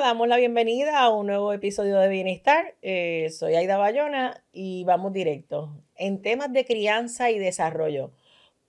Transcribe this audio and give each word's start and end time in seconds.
Damos 0.00 0.26
la 0.26 0.38
bienvenida 0.38 1.00
a 1.00 1.10
un 1.10 1.26
nuevo 1.26 1.52
episodio 1.52 1.98
de 1.98 2.08
Bienestar. 2.08 2.76
Eh, 2.80 3.28
soy 3.30 3.56
Aida 3.56 3.76
Bayona 3.76 4.42
y 4.50 4.84
vamos 4.84 5.12
directo. 5.12 5.70
En 5.96 6.22
temas 6.22 6.50
de 6.50 6.64
crianza 6.64 7.30
y 7.30 7.38
desarrollo, 7.38 8.10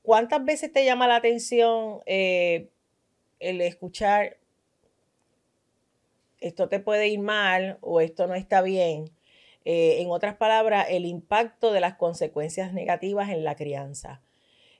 ¿cuántas 0.01 0.43
veces 0.43 0.73
te 0.73 0.83
llama 0.83 1.07
la 1.07 1.15
atención 1.15 2.01
eh, 2.05 2.67
el 3.39 3.61
escuchar 3.61 4.37
esto 6.41 6.67
te 6.67 6.81
puede 6.81 7.07
ir 7.07 7.19
mal 7.19 7.77
o 7.79 8.01
esto 8.01 8.27
no 8.27 8.35
está 8.35 8.61
bien? 8.61 9.09
Eh, 9.63 10.01
en 10.01 10.11
otras 10.11 10.35
palabras, 10.35 10.87
el 10.89 11.05
impacto 11.05 11.71
de 11.71 11.79
las 11.79 11.95
consecuencias 11.95 12.73
negativas 12.73 13.29
en 13.29 13.45
la 13.45 13.55
crianza. 13.55 14.21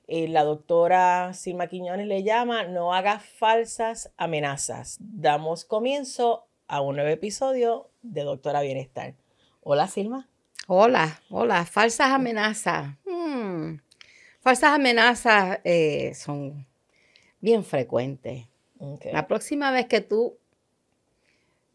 Eh, 0.06 0.28
la 0.28 0.44
doctora 0.44 1.32
Silma 1.32 1.66
Quiñones 1.66 2.06
le 2.06 2.22
llama 2.22 2.64
No 2.64 2.92
hagas 2.92 3.24
falsas 3.24 4.12
amenazas. 4.18 4.98
Damos 5.00 5.64
comienzo 5.64 6.46
a 6.68 6.82
un 6.82 6.96
nuevo 6.96 7.10
episodio 7.10 7.90
de 8.02 8.22
Doctora 8.22 8.60
Bienestar. 8.60 9.14
Hola 9.62 9.88
Silma. 9.88 10.28
Hola, 10.66 11.20
hola. 11.30 11.64
Falsas 11.64 12.10
amenazas. 12.10 12.96
Hmm. 13.06 13.76
Falsas 14.40 14.74
amenazas 14.74 15.60
eh, 15.64 16.12
son 16.14 16.66
bien 17.40 17.64
frecuentes. 17.64 18.46
La 19.10 19.26
próxima 19.26 19.70
vez 19.70 19.86
que 19.86 20.02
tú, 20.02 20.36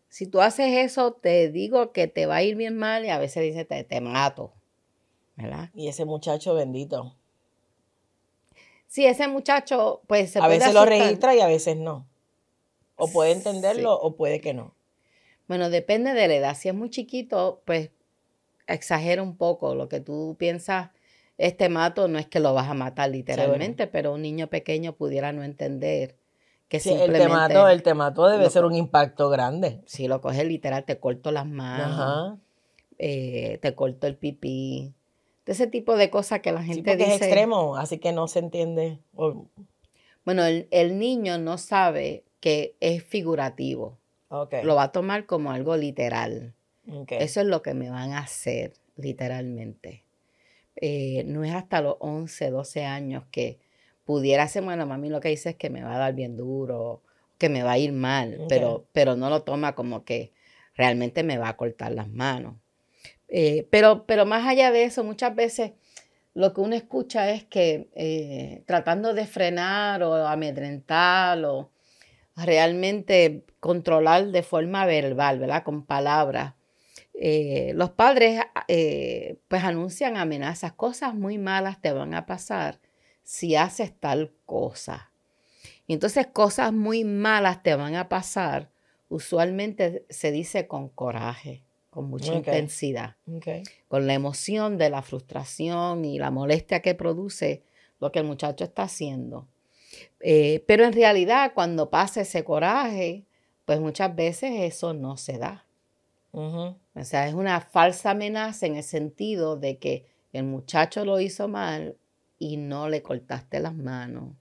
si 0.08 0.28
tú 0.28 0.42
haces 0.42 0.78
eso, 0.78 1.14
te 1.14 1.50
digo 1.50 1.92
que 1.92 2.08
te 2.08 2.28
va 2.28 2.36
a 2.36 2.44
ir 2.44 2.56
bien 2.56 2.78
mal 2.78 3.06
y 3.06 3.09
a 3.09 3.18
veces 3.18 3.42
dice 3.42 3.66
te, 3.66 3.84
te 3.84 4.02
mato. 4.02 4.54
¿verdad? 5.36 5.70
Y 5.73 5.88
ese 5.88 6.06
muchacho 6.06 6.53
bendito 6.53 7.16
Sí, 8.90 9.06
ese 9.06 9.28
muchacho, 9.28 10.02
pues 10.08 10.32
se 10.32 10.40
A 10.40 10.48
veces 10.48 10.73
lo 10.73 10.84
registra 10.84 11.36
y 11.36 11.42
a 11.42 11.48
veces 11.48 11.78
no. 11.78 12.08
O 12.96 13.08
puede 13.08 13.31
entenderlo 13.31 13.94
o 13.94 14.16
puede 14.16 14.42
que 14.42 14.56
no. 14.56 14.73
Bueno, 15.48 15.70
depende 15.70 16.14
de 16.14 16.28
la 16.28 16.34
edad. 16.34 16.58
Si 16.58 16.70
es 16.70 16.76
muy 16.76 16.90
chiquito, 16.90 17.62
pues 17.66 17.92
exagera 18.66 19.22
un 19.22 19.38
poco. 19.38 19.76
Lo 19.76 19.90
que 19.90 20.00
tú 20.00 20.36
piensas, 20.40 20.90
este 21.38 21.70
mato, 21.70 22.08
no 22.08 22.18
es 22.18 22.26
que 22.26 22.40
lo 22.40 22.56
vas 22.56 22.68
a 22.68 22.73
matar 22.73 23.12
literalmente, 23.12 23.86
pero 23.86 24.12
un 24.12 24.23
niño 24.23 24.48
pequeño 24.48 24.94
pudiera 24.94 25.31
no 25.34 25.44
entender 25.44 26.16
que 26.68 26.80
sí, 26.80 26.90
simplemente... 26.90 27.24
El 27.24 27.30
temato, 27.30 27.68
el 27.68 27.84
temato 27.84 28.28
debe 28.28 28.50
ser 28.50 28.66
un 28.66 28.74
impacto 28.74 29.30
grande. 29.30 29.81
Si 29.86 30.08
lo 30.08 30.20
coges 30.20 30.46
literal, 30.46 30.84
te 30.84 31.00
corto 31.00 31.31
las 31.31 31.46
manos, 31.46 32.40
eh, 32.98 33.59
te 33.62 33.76
corto 33.76 34.08
el 34.08 34.18
pipí, 34.18 34.96
ese 35.52 35.67
tipo 35.67 35.95
de 35.97 36.09
cosas 36.09 36.42
que 36.42 36.52
la 36.52 36.64
gente 36.64 36.95
dice. 36.95 37.16
es 37.16 37.22
extremo, 37.22 37.75
así 37.75 37.97
que 37.97 38.11
no 38.11 38.28
se 38.28 38.39
entiende. 38.39 39.00
Bueno, 40.25 40.44
el, 40.45 41.00
niño 41.00 41.38
no 41.38 41.58
sabe 41.58 42.23
que 42.39 42.75
es 42.80 43.03
figurativo. 43.03 43.97
Lo 44.64 44.75
va 44.75 44.83
a 44.83 44.91
tomar 44.91 45.25
como 45.25 45.52
algo 45.52 45.75
literal. 45.75 46.53
Eso 47.08 47.41
es 47.41 47.47
lo 47.47 47.61
que 47.61 47.73
me 47.73 47.89
van 47.89 48.14
a 48.14 48.19
hacer, 48.19 48.73
literalmente. 48.95 50.03
Eh, 50.75 51.23
no 51.25 51.44
es 51.44 51.53
hasta 51.53 51.81
los 51.81 51.97
11, 52.00 52.52
12 52.52 52.86
años 52.86 53.23
que 53.31 53.59
pudiera 54.06 54.47
ser, 54.47 54.63
bueno, 54.63 54.86
mami 54.86 55.09
lo 55.09 55.19
que 55.19 55.30
dice 55.30 55.50
es 55.50 55.56
que 55.56 55.69
me 55.69 55.84
va 55.84 55.95
a 55.95 56.00
dar 56.00 56.13
bien 56.13 56.38
duro, 56.38 57.02
que 57.38 57.50
me 57.50 57.63
va 57.63 57.73
a 57.73 57.78
ir 57.78 57.91
mal, 57.91 58.45
pero, 58.47 58.86
pero 58.91 59.16
no 59.16 59.30
lo 59.30 59.44
toma 59.44 59.75
como 59.75 60.03
que 60.03 60.31
realmente 60.75 61.23
me 61.23 61.38
va 61.38 61.50
a 61.50 61.58
cortar 61.58 61.91
las 61.91 62.09
manos. 62.09 62.56
Eh, 63.30 63.67
pero, 63.69 64.05
pero 64.05 64.25
más 64.25 64.45
allá 64.47 64.72
de 64.72 64.83
eso, 64.83 65.03
muchas 65.03 65.35
veces 65.35 65.73
lo 66.33 66.53
que 66.53 66.61
uno 66.61 66.75
escucha 66.75 67.31
es 67.31 67.44
que 67.44 67.89
eh, 67.94 68.63
tratando 68.66 69.13
de 69.13 69.27
frenar 69.27 70.03
o 70.03 70.16
amedrentar 70.28 71.44
o 71.45 71.72
realmente 72.35 73.45
controlar 73.59 74.28
de 74.28 74.44
forma 74.44 74.85
verbal, 74.85 75.39
¿verdad? 75.39 75.63
Con 75.63 75.85
palabras. 75.85 76.56
Eh, 77.13 77.73
los 77.75 77.91
padres 77.91 78.41
pues 79.47 79.63
anuncian 79.63 80.16
amenazas, 80.16 80.73
cosas 80.73 81.13
muy 81.13 81.38
malas 81.38 81.81
te 81.81 81.91
van 81.91 82.13
a 82.13 82.25
pasar 82.25 82.79
si 83.23 83.56
haces 83.56 83.94
tal 84.00 84.34
cosa. 84.45 85.12
Y 85.85 85.94
entonces 85.94 86.28
cosas 86.28 86.72
muy 86.72 87.03
malas 87.03 87.62
te 87.62 87.75
van 87.75 87.95
a 87.95 88.09
pasar, 88.09 88.72
usualmente 89.09 90.06
se 90.09 90.31
dice 90.31 90.68
con 90.68 90.88
coraje 90.88 91.63
con 91.89 92.09
mucha 92.09 92.33
intensidad, 92.33 93.16
con 93.88 94.05
la 94.07 94.13
emoción 94.13 94.77
de 94.77 94.89
la 94.89 95.01
frustración 95.01 96.05
y 96.05 96.19
la 96.19 96.29
molestia 96.29 96.81
que 96.81 96.94
produce 96.94 97.63
lo 98.00 98.11
que 98.11 98.19
el 98.19 98.25
muchacho 98.25 98.63
está 98.63 98.83
haciendo. 98.83 99.47
Eh, 100.19 100.63
pero 100.67 100.85
en 100.85 100.94
realidad 100.94 101.53
cuando 101.55 101.89
pasa 101.89 102.22
ese 102.22 102.44
coraje, 102.44 103.23
pues 103.66 103.79
muchas 103.79 104.16
veces 104.16 104.51
eso 104.59 104.94
no 104.94 105.17
se 105.17 105.38
da. 105.38 105.66
O 106.31 106.75
sea, 107.01 107.27
es 107.27 107.33
una 107.33 107.59
falsa 107.59 108.11
amenaza 108.11 108.67
en 108.67 108.75
el 108.75 108.83
sentido 108.83 109.57
de 109.57 109.79
que 109.79 110.06
el 110.31 110.44
muchacho 110.44 111.03
lo 111.03 111.19
hizo 111.19 111.47
mal 111.47 111.97
y 112.38 112.57
no 112.57 112.88
le 112.88 113.01
cortaste 113.01 113.59
las 113.59 113.73
manos, 113.73 114.35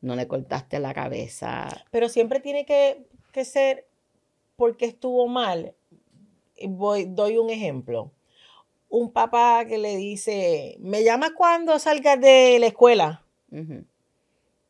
no 0.00 0.16
le 0.16 0.26
cortaste 0.26 0.80
la 0.80 0.94
cabeza. 0.94 1.68
Pero 1.90 2.08
siempre 2.08 2.40
tiene 2.40 2.64
que, 2.64 3.06
que 3.32 3.44
ser 3.44 3.86
porque 4.56 4.86
estuvo 4.86 5.28
mal 5.28 5.74
voy, 6.66 7.04
doy 7.04 7.36
un 7.36 7.50
ejemplo. 7.50 8.10
Un 8.88 9.12
papá 9.12 9.66
que 9.66 9.78
le 9.78 9.96
dice, 9.96 10.76
¿me 10.80 11.04
llamas 11.04 11.32
cuando 11.36 11.78
salgas 11.78 12.20
de 12.20 12.58
la 12.58 12.66
escuela? 12.66 13.24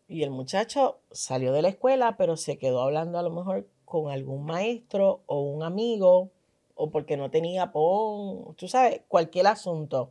Y 0.08 0.22
el 0.22 0.30
muchacho 0.30 0.98
salió 1.10 1.52
de 1.52 1.62
la 1.62 1.68
escuela, 1.68 2.16
pero 2.16 2.36
se 2.36 2.58
quedó 2.58 2.82
hablando 2.82 3.18
a 3.18 3.22
lo 3.22 3.30
mejor 3.30 3.68
con 3.84 4.10
algún 4.10 4.44
maestro 4.44 5.22
o 5.26 5.40
un 5.40 5.62
amigo, 5.62 6.30
o 6.74 6.90
porque 6.90 7.16
no 7.16 7.30
tenía 7.30 7.72
pon, 7.72 8.54
tú 8.56 8.68
sabes, 8.68 9.02
cualquier 9.08 9.46
asunto. 9.46 10.10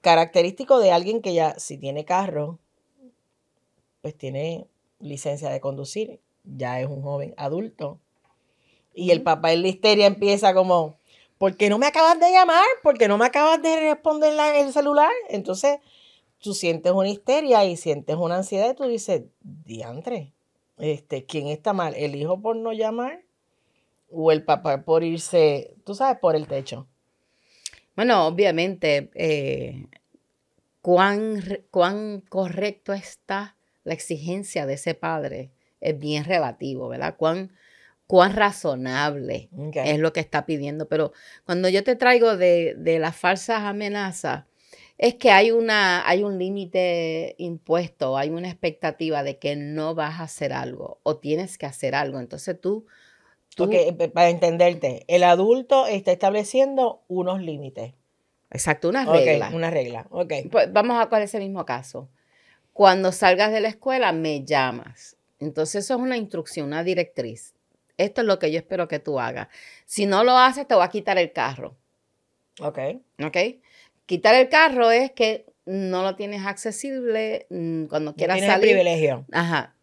Característico 0.00 0.78
de 0.78 0.92
alguien 0.92 1.20
que 1.20 1.34
ya, 1.34 1.58
si 1.58 1.76
tiene 1.76 2.04
carro, 2.04 2.58
pues 4.00 4.16
tiene 4.16 4.66
licencia 4.98 5.50
de 5.50 5.60
conducir, 5.60 6.20
ya 6.44 6.80
es 6.80 6.86
un 6.86 7.02
joven 7.02 7.34
adulto 7.36 7.98
y 8.94 9.10
el 9.10 9.22
papá 9.22 9.52
en 9.52 9.62
la 9.62 9.68
histeria 9.68 10.06
empieza 10.06 10.54
como, 10.54 10.98
¿por 11.38 11.56
qué 11.56 11.68
no 11.68 11.78
me 11.78 11.86
acabas 11.86 12.18
de 12.20 12.30
llamar? 12.30 12.64
¿Por 12.82 12.98
qué 12.98 13.08
no 13.08 13.18
me 13.18 13.26
acabas 13.26 13.62
de 13.62 13.80
responder 13.80 14.34
el 14.56 14.72
celular? 14.72 15.10
Entonces, 15.28 15.78
tú 16.38 16.54
sientes 16.54 16.92
una 16.92 17.08
histeria 17.08 17.64
y 17.64 17.76
sientes 17.76 18.16
una 18.16 18.36
ansiedad 18.36 18.70
y 18.70 18.74
tú 18.74 18.84
dices, 18.84 19.22
diantre, 19.40 20.32
este, 20.78 21.24
¿quién 21.24 21.46
está 21.48 21.72
mal? 21.72 21.94
¿El 21.94 22.14
hijo 22.16 22.40
por 22.40 22.56
no 22.56 22.72
llamar? 22.72 23.22
¿O 24.10 24.32
el 24.32 24.42
papá 24.42 24.82
por 24.82 25.04
irse, 25.04 25.74
tú 25.84 25.94
sabes, 25.94 26.18
por 26.18 26.34
el 26.34 26.46
techo? 26.46 26.86
Bueno, 27.94 28.26
obviamente, 28.26 29.10
eh, 29.14 29.86
cuán, 30.82 31.42
cuán 31.70 32.22
correcto 32.28 32.92
está 32.92 33.56
la 33.84 33.94
exigencia 33.94 34.66
de 34.66 34.74
ese 34.74 34.94
padre 34.94 35.50
es 35.80 35.98
bien 35.98 36.24
relativo, 36.24 36.88
¿verdad? 36.88 37.16
Cuán 37.16 37.52
cuán 38.10 38.34
razonable 38.34 39.50
es 39.72 40.00
lo 40.00 40.12
que 40.12 40.18
está 40.18 40.44
pidiendo. 40.44 40.88
Pero 40.88 41.12
cuando 41.46 41.68
yo 41.68 41.84
te 41.84 41.94
traigo 41.94 42.36
de, 42.36 42.96
las 42.98 43.14
falsas 43.14 43.60
amenazas, 43.60 44.46
es 44.98 45.14
que 45.14 45.30
hay, 45.30 45.52
una, 45.52 46.04
hay 46.08 46.24
un 46.24 46.36
límite 46.36 47.36
impuesto, 47.38 48.18
hay 48.18 48.30
una 48.30 48.48
expectativa 48.48 49.22
de 49.22 49.38
que 49.38 49.54
no 49.54 49.94
vas 49.94 50.18
a 50.18 50.24
hacer 50.24 50.52
algo 50.52 50.98
o 51.04 51.18
tienes 51.18 51.56
que 51.56 51.66
hacer 51.66 51.94
algo. 51.94 52.18
Entonces 52.18 52.60
tú... 52.60 52.84
tú 53.54 53.70
para 54.12 54.28
entenderte, 54.28 55.04
el 55.06 55.22
adulto 55.22 55.86
está 55.86 56.10
estableciendo 56.10 57.04
unos 57.06 57.40
límites. 57.40 57.94
Exacto, 58.50 58.88
una 58.88 59.04
regla. 59.04 59.52
una 59.54 59.70
regla, 59.70 60.08
ok. 60.10 60.32
Pues 60.50 60.72
vamos 60.72 61.00
a 61.00 61.08
con 61.08 61.22
ese 61.22 61.38
mismo 61.38 61.64
caso. 61.64 62.08
Cuando 62.72 63.12
salgas 63.12 63.52
de 63.52 63.60
la 63.60 63.68
escuela, 63.68 64.10
me 64.10 64.44
llamas. 64.44 65.16
Entonces 65.38 65.84
eso 65.84 65.94
es 65.94 66.00
una 66.00 66.16
instrucción, 66.16 66.66
una 66.66 66.82
directriz 66.82 67.54
esto 68.04 68.20
es 68.22 68.26
lo 68.26 68.38
que 68.38 68.50
yo 68.50 68.58
espero 68.58 68.88
que 68.88 68.98
tú 68.98 69.20
hagas. 69.20 69.48
Si 69.84 70.06
no 70.06 70.24
lo 70.24 70.36
haces, 70.36 70.66
te 70.66 70.74
voy 70.74 70.84
a 70.84 70.88
quitar 70.88 71.18
el 71.18 71.32
carro. 71.32 71.76
Ok. 72.60 72.78
Ok. 73.24 73.36
Quitar 74.06 74.34
el 74.34 74.48
carro 74.48 74.90
es 74.90 75.12
que 75.12 75.46
no 75.66 76.02
lo 76.02 76.16
tienes 76.16 76.44
accesible 76.44 77.46
mm, 77.50 77.84
cuando 77.84 78.14
quieras 78.14 78.38
tienes 78.38 78.52
salir. 78.52 78.70
privilegio. 78.70 79.24
Ajá. 79.32 79.74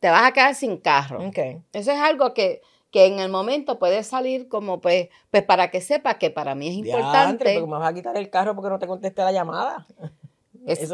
Te 0.00 0.10
vas 0.10 0.24
a 0.24 0.32
quedar 0.32 0.54
sin 0.54 0.78
carro. 0.78 1.26
Ok. 1.26 1.38
Eso 1.72 1.92
es 1.92 1.98
algo 1.98 2.34
que, 2.34 2.60
que 2.90 3.06
en 3.06 3.18
el 3.20 3.28
momento 3.28 3.78
puede 3.78 4.02
salir 4.02 4.48
como, 4.48 4.80
pues, 4.80 5.08
pues 5.30 5.42
para 5.42 5.70
que 5.70 5.80
sepas 5.80 6.16
que 6.16 6.30
para 6.30 6.54
mí 6.54 6.68
es 6.68 6.74
importante. 6.74 7.54
Porque 7.54 7.66
me 7.66 7.78
vas 7.78 7.90
a 7.90 7.94
quitar 7.94 8.16
el 8.16 8.30
carro 8.30 8.54
porque 8.54 8.70
no 8.70 8.78
te 8.78 8.86
contesté 8.86 9.22
la 9.22 9.32
llamada. 9.32 9.86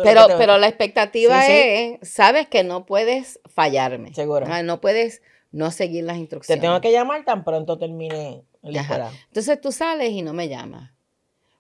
pero, 0.02 0.26
pero 0.38 0.58
la 0.58 0.68
expectativa 0.68 1.46
es, 1.46 1.98
sabes 2.02 2.48
que 2.48 2.64
no 2.64 2.86
puedes 2.86 3.40
fallarme. 3.46 4.14
Seguro. 4.14 4.46
no 4.62 4.80
puedes 4.80 5.22
no 5.54 5.70
seguir 5.70 6.04
las 6.04 6.16
instrucciones. 6.16 6.60
Te 6.60 6.66
tengo 6.66 6.80
que 6.80 6.90
llamar 6.90 7.24
tan 7.24 7.44
pronto 7.44 7.78
termine 7.78 8.42
la 8.62 8.80
escuela. 8.80 9.12
Entonces 9.28 9.60
tú 9.60 9.70
sales 9.70 10.10
y 10.10 10.22
no 10.22 10.32
me 10.32 10.48
llamas. 10.48 10.90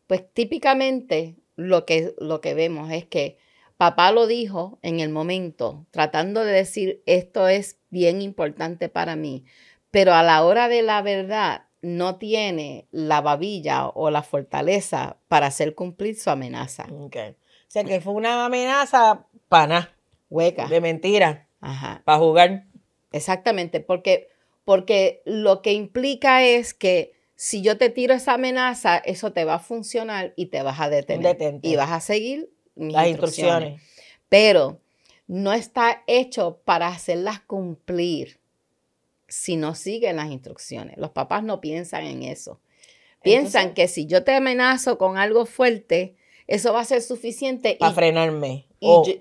Pues 0.08 0.24
típicamente 0.32 1.36
lo 1.54 1.86
que, 1.86 2.12
lo 2.18 2.40
que 2.40 2.54
vemos 2.54 2.90
es 2.90 3.04
que 3.04 3.38
papá 3.76 4.10
lo 4.10 4.26
dijo 4.26 4.78
en 4.82 4.98
el 4.98 5.10
momento, 5.10 5.86
tratando 5.92 6.44
de 6.44 6.52
decir 6.52 7.02
esto 7.06 7.46
es 7.46 7.78
bien 7.90 8.20
importante 8.20 8.88
para 8.88 9.14
mí, 9.14 9.44
pero 9.92 10.12
a 10.12 10.24
la 10.24 10.44
hora 10.44 10.68
de 10.68 10.82
la 10.82 11.00
verdad 11.00 11.66
no 11.80 12.16
tiene 12.16 12.88
la 12.90 13.20
babilla 13.20 13.86
o 13.86 14.10
la 14.10 14.22
fortaleza 14.22 15.18
para 15.28 15.46
hacer 15.46 15.76
cumplir 15.76 16.18
su 16.18 16.30
amenaza. 16.30 16.86
Okay. 16.90 17.30
O 17.30 17.36
sea 17.68 17.84
que 17.84 18.00
fue 18.00 18.14
una 18.14 18.44
amenaza 18.44 19.26
pana. 19.48 19.94
Hueca. 20.30 20.66
De 20.66 20.80
mentira. 20.80 21.46
Ajá. 21.60 22.02
Para 22.04 22.18
jugar. 22.18 22.64
Exactamente, 23.14 23.78
porque, 23.78 24.28
porque 24.64 25.22
lo 25.24 25.62
que 25.62 25.72
implica 25.72 26.44
es 26.44 26.74
que 26.74 27.12
si 27.36 27.62
yo 27.62 27.78
te 27.78 27.88
tiro 27.88 28.12
esa 28.12 28.34
amenaza, 28.34 28.98
eso 28.98 29.32
te 29.32 29.44
va 29.44 29.54
a 29.54 29.58
funcionar 29.60 30.32
y 30.34 30.46
te 30.46 30.62
vas 30.62 30.80
a 30.80 30.88
detener. 30.88 31.60
Y 31.62 31.76
vas 31.76 31.92
a 31.92 32.00
seguir 32.00 32.50
las 32.74 33.06
instrucciones. 33.06 33.80
Pero 34.28 34.80
no 35.28 35.52
está 35.52 36.02
hecho 36.08 36.60
para 36.64 36.88
hacerlas 36.88 37.38
cumplir 37.40 38.40
si 39.28 39.56
no 39.56 39.76
siguen 39.76 40.16
las 40.16 40.30
instrucciones. 40.30 40.96
Los 40.98 41.10
papás 41.10 41.44
no 41.44 41.60
piensan 41.60 42.04
en 42.06 42.24
eso. 42.24 42.60
Piensan 43.22 43.74
que 43.74 43.86
si 43.86 44.06
yo 44.06 44.24
te 44.24 44.34
amenazo 44.34 44.98
con 44.98 45.18
algo 45.18 45.46
fuerte, 45.46 46.16
eso 46.48 46.72
va 46.72 46.80
a 46.80 46.84
ser 46.84 47.00
suficiente. 47.00 47.76
Para 47.78 47.94
frenarme. 47.94 48.66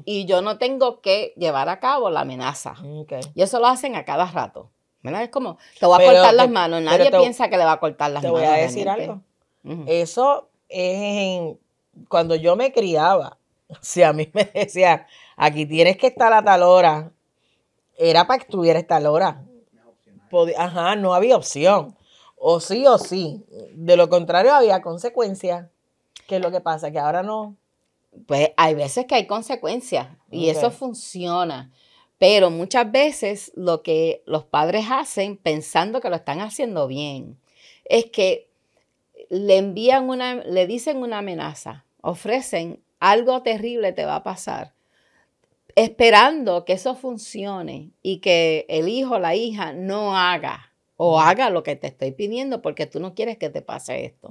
Y, 0.06 0.26
yo, 0.26 0.42
no 0.42 0.58
tengo 0.58 1.00
que 1.02 1.34
llevar 1.38 1.70
a 1.70 1.80
cabo 1.80 2.10
la 2.10 2.22
amenaza. 2.22 2.76
Y 3.34 3.42
eso 3.42 3.60
lo 3.60 3.68
hacen 3.68 3.96
a 3.96 4.04
cada 4.04 4.26
rato. 4.26 4.70
Es 5.04 5.30
como, 5.30 5.58
te 5.80 5.86
voy 5.86 6.02
a 6.02 6.06
cortar 6.06 6.34
las 6.34 6.50
manos. 6.50 6.82
Nadie 6.82 7.12
piensa 7.12 7.50
que 7.50 7.58
le 7.58 7.66
va 7.66 7.74
a 7.74 7.80
cortar 7.80 8.12
las 8.12 8.24
manos. 8.24 8.40
Te 8.40 8.46
voy 8.48 8.54
a 8.54 8.58
decir 8.62 8.90
algo. 8.90 9.22
Eso 9.88 10.50
es 10.70 11.56
cuando 12.08 12.36
yo 12.36 12.56
me 12.56 12.72
criaba. 12.72 13.38
Si 13.82 14.04
a 14.04 14.14
mí 14.14 14.30
me 14.34 14.44
decía, 14.54 15.08
aquí 15.36 15.66
tienes 15.66 15.98
que 15.98 16.06
estar 16.06 16.32
a 16.32 16.44
tal 16.44 16.62
hora, 16.62 17.12
era 17.98 18.28
para 18.28 18.38
que 18.38 18.44
estuviera 18.44 18.80
a 18.80 18.84
tal 18.84 19.08
hora. 19.08 19.44
Ajá, 20.58 20.96
no 20.96 21.16
había 21.16 21.36
opción. 21.36 21.96
O 22.38 22.60
sí 22.60 22.86
o 22.86 23.00
sí. 23.00 23.44
De 23.72 23.98
lo 23.98 24.10
contrario, 24.10 24.54
había 24.54 24.82
consecuencias. 24.82 25.70
¿Qué 26.28 26.36
es 26.36 26.42
lo 26.42 26.52
que 26.52 26.62
pasa? 26.62 26.92
Que 26.92 27.00
ahora 27.00 27.24
no. 27.24 27.56
Pues 28.26 28.52
hay 28.58 28.76
veces 28.76 29.06
que 29.06 29.16
hay 29.16 29.28
consecuencias 29.28 30.08
y 30.32 30.50
eso 30.50 30.72
funciona. 30.72 31.72
Pero 32.18 32.50
muchas 32.50 32.90
veces 32.92 33.52
lo 33.56 33.84
que 33.84 34.24
los 34.26 34.46
padres 34.46 34.86
hacen 34.90 35.36
pensando 35.36 36.00
que 36.00 36.10
lo 36.10 36.16
están 36.16 36.40
haciendo 36.40 36.88
bien 36.88 37.38
es 37.86 38.06
que 38.06 38.50
le 39.30 39.58
envían 39.58 40.10
una, 40.10 40.36
le 40.36 40.68
dicen 40.68 40.98
una 40.98 41.18
amenaza, 41.18 41.86
ofrecen 42.02 42.82
algo 43.00 43.42
terrible 43.42 43.92
te 43.92 44.06
va 44.06 44.16
a 44.16 44.24
pasar, 44.24 44.74
esperando 45.76 46.64
que 46.64 46.74
eso 46.74 46.96
funcione 46.96 47.92
y 48.02 48.20
que 48.20 48.66
el 48.70 48.88
hijo 48.88 49.16
o 49.16 49.20
la 49.20 49.36
hija 49.36 49.74
no 49.74 50.16
haga 50.16 50.72
o 50.96 51.20
haga 51.20 51.50
lo 51.50 51.64
que 51.64 51.76
te 51.76 51.88
estoy 51.88 52.12
pidiendo 52.12 52.62
porque 52.62 52.86
tú 52.86 53.02
no 53.02 53.14
quieres 53.16 53.38
que 53.38 53.50
te 53.50 53.62
pase 53.62 54.06
esto. 54.06 54.30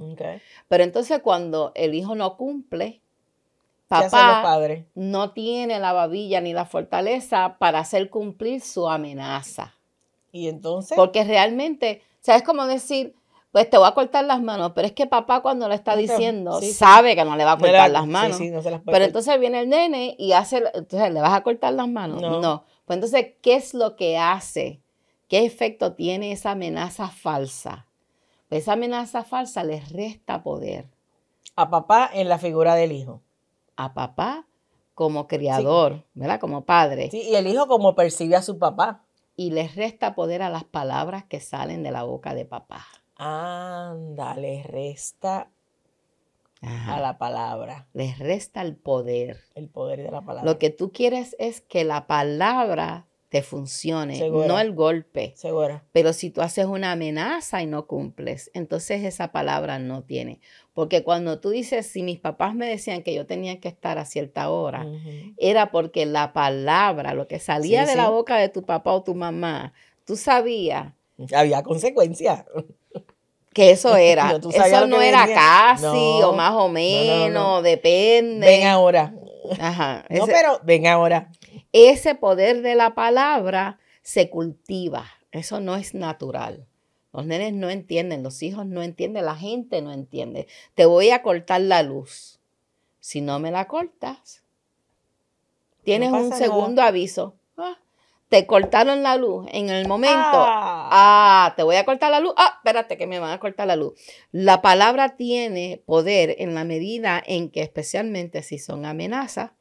Pero 0.67 0.83
entonces 0.83 1.19
cuando 1.19 1.71
el 1.75 1.93
hijo 1.93 2.15
no 2.15 2.35
cumple, 2.37 3.02
papá 3.87 4.59
no 4.95 5.31
tiene 5.31 5.79
la 5.79 5.93
babilla 5.93 6.41
ni 6.41 6.53
la 6.53 6.65
fortaleza 6.65 7.57
para 7.59 7.79
hacer 7.79 8.09
cumplir 8.09 8.61
su 8.61 8.89
amenaza. 8.89 9.75
Y 10.31 10.47
entonces. 10.47 10.95
Porque 10.95 11.23
realmente, 11.23 12.01
¿sabes 12.19 12.43
cómo 12.43 12.65
decir? 12.65 13.15
Pues 13.51 13.69
te 13.69 13.77
voy 13.77 13.87
a 13.87 13.93
cortar 13.93 14.25
las 14.25 14.41
manos, 14.41 14.71
pero 14.73 14.87
es 14.87 14.93
que 14.93 15.05
papá 15.05 15.41
cuando 15.41 15.69
le 15.69 15.75
está 15.75 15.95
diciendo 15.95 16.59
sabe 16.59 17.15
que 17.15 17.23
no 17.23 17.35
le 17.35 17.45
va 17.45 17.51
a 17.51 17.57
cortar 17.59 17.91
las 17.91 18.07
manos. 18.07 18.39
pero 18.83 19.05
entonces 19.05 19.39
viene 19.39 19.59
el 19.59 19.69
nene 19.69 20.15
y 20.17 20.31
hace, 20.31 20.63
entonces 20.73 21.13
le 21.13 21.21
vas 21.21 21.33
a 21.33 21.43
cortar 21.43 21.73
las 21.73 21.87
manos. 21.87 22.19
No. 22.19 22.41
no. 22.41 22.63
Pues 22.85 22.97
entonces, 22.97 23.33
¿qué 23.43 23.55
es 23.55 23.75
lo 23.75 23.95
que 23.95 24.17
hace? 24.17 24.81
¿Qué 25.27 25.45
efecto 25.45 25.93
tiene 25.93 26.31
esa 26.31 26.51
amenaza 26.51 27.09
falsa? 27.09 27.85
Pues 28.49 28.63
esa 28.63 28.73
amenaza 28.73 29.23
falsa 29.23 29.63
le 29.63 29.81
resta 29.81 30.41
poder. 30.41 30.87
A 31.55 31.69
papá 31.69 32.09
en 32.11 32.29
la 32.29 32.39
figura 32.39 32.73
del 32.73 32.91
hijo 32.91 33.21
a 33.75 33.93
papá 33.93 34.45
como 34.93 35.27
criador, 35.27 36.05
¿verdad? 36.13 36.39
Como 36.39 36.65
padre. 36.65 37.09
Sí, 37.09 37.21
y 37.21 37.35
el 37.35 37.47
hijo 37.47 37.67
como 37.67 37.95
percibe 37.95 38.35
a 38.35 38.41
su 38.41 38.59
papá. 38.59 39.03
Y 39.35 39.49
les 39.49 39.75
resta 39.75 40.13
poder 40.13 40.43
a 40.43 40.49
las 40.49 40.63
palabras 40.63 41.23
que 41.25 41.39
salen 41.39 41.81
de 41.81 41.91
la 41.91 42.03
boca 42.03 42.35
de 42.35 42.45
papá. 42.45 42.85
Anda, 43.15 44.35
les 44.35 44.65
resta 44.65 45.49
a 46.61 46.99
la 46.99 47.17
palabra. 47.17 47.87
Les 47.93 48.19
resta 48.19 48.61
el 48.61 48.75
poder. 48.75 49.39
El 49.55 49.69
poder 49.69 50.03
de 50.03 50.11
la 50.11 50.21
palabra. 50.21 50.49
Lo 50.49 50.59
que 50.59 50.69
tú 50.69 50.91
quieres 50.91 51.35
es 51.39 51.61
que 51.61 51.83
la 51.83 52.05
palabra 52.05 53.07
te 53.33 53.41
funcione, 53.41 54.29
no 54.29 54.59
el 54.59 54.73
golpe. 54.73 55.33
Seguro. 55.35 55.81
Pero 55.91 56.13
si 56.13 56.29
tú 56.29 56.41
haces 56.41 56.67
una 56.67 56.91
amenaza 56.91 57.63
y 57.63 57.65
no 57.65 57.87
cumples, 57.87 58.51
entonces 58.53 59.03
esa 59.03 59.31
palabra 59.31 59.79
no 59.79 60.03
tiene. 60.03 60.39
Porque 60.75 61.03
cuando 61.03 61.39
tú 61.39 61.49
dices, 61.49 61.87
si 61.87 62.03
mis 62.03 62.19
papás 62.19 62.53
me 62.53 62.67
decían 62.67 63.01
que 63.01 63.11
yo 63.11 63.25
tenía 63.25 63.59
que 63.59 63.69
estar 63.69 63.97
a 63.97 64.05
cierta 64.05 64.51
hora, 64.51 64.85
era 65.37 65.71
porque 65.71 66.05
la 66.05 66.31
palabra, 66.31 67.15
lo 67.15 67.27
que 67.27 67.39
salía 67.39 67.87
de 67.87 67.95
la 67.95 68.07
boca 68.09 68.37
de 68.37 68.49
tu 68.49 68.61
papá 68.61 68.91
o 68.91 69.01
tu 69.03 69.15
mamá, 69.15 69.73
tú 70.05 70.15
sabías. 70.15 70.93
Había 71.35 71.63
consecuencias. 71.63 72.45
Que 73.51 73.71
eso 73.71 73.95
era. 73.97 74.37
eso 74.53 74.85
no 74.85 75.01
era 75.01 75.25
casi 75.25 75.87
o 75.87 76.33
más 76.33 76.53
o 76.53 76.69
menos, 76.69 77.63
depende. 77.63 78.45
Ven 78.45 78.67
ahora. 78.67 79.11
Ajá. 79.59 80.05
no, 80.11 80.27
pero 80.27 80.59
ven 80.63 80.85
ahora 80.85 81.31
ese 81.73 82.15
poder 82.15 82.61
de 82.61 82.75
la 82.75 82.95
palabra 82.95 83.79
se 84.01 84.29
cultiva. 84.29 85.05
Eso 85.31 85.59
no 85.59 85.75
es 85.75 85.93
natural. 85.93 86.65
Los 87.11 87.25
nenes 87.25 87.53
no 87.53 87.69
entienden, 87.69 88.23
los 88.23 88.41
hijos 88.41 88.65
no 88.65 88.81
entienden, 88.81 89.25
la 89.25 89.35
gente 89.35 89.81
no 89.81 89.91
entiende. 89.91 90.47
Te 90.75 90.85
voy 90.85 91.09
a 91.09 91.21
cortar 91.21 91.61
la 91.61 91.83
luz. 91.83 92.39
Si 92.99 93.21
no 93.21 93.39
me 93.39 93.51
la 93.51 93.67
cortas, 93.67 94.43
tienes 95.83 96.11
un 96.11 96.31
segundo 96.31 96.81
aviso. 96.81 97.35
Ah, 97.57 97.77
te 98.29 98.47
cortaron 98.47 99.03
la 99.03 99.15
luz 99.15 99.45
en 99.51 99.69
el 99.69 99.87
momento. 99.87 100.17
Ah. 100.17 100.89
ah, 100.91 101.53
te 101.55 101.61
voy 101.61 101.75
a 101.75 101.85
cortar 101.85 102.09
la 102.09 102.19
luz. 102.19 102.33
Ah, 102.37 102.53
espérate 102.57 102.97
que 102.97 103.05
me 103.05 103.19
van 103.19 103.31
a 103.31 103.39
cortar 103.39 103.67
la 103.67 103.75
luz. 103.75 103.93
La 104.31 104.61
palabra 104.61 105.17
tiene 105.17 105.83
poder 105.85 106.35
en 106.39 106.55
la 106.55 106.63
medida 106.63 107.21
en 107.23 107.51
que, 107.51 107.61
especialmente 107.61 108.41
si 108.41 108.57
son 108.57 108.85
amenazas, 108.85 109.51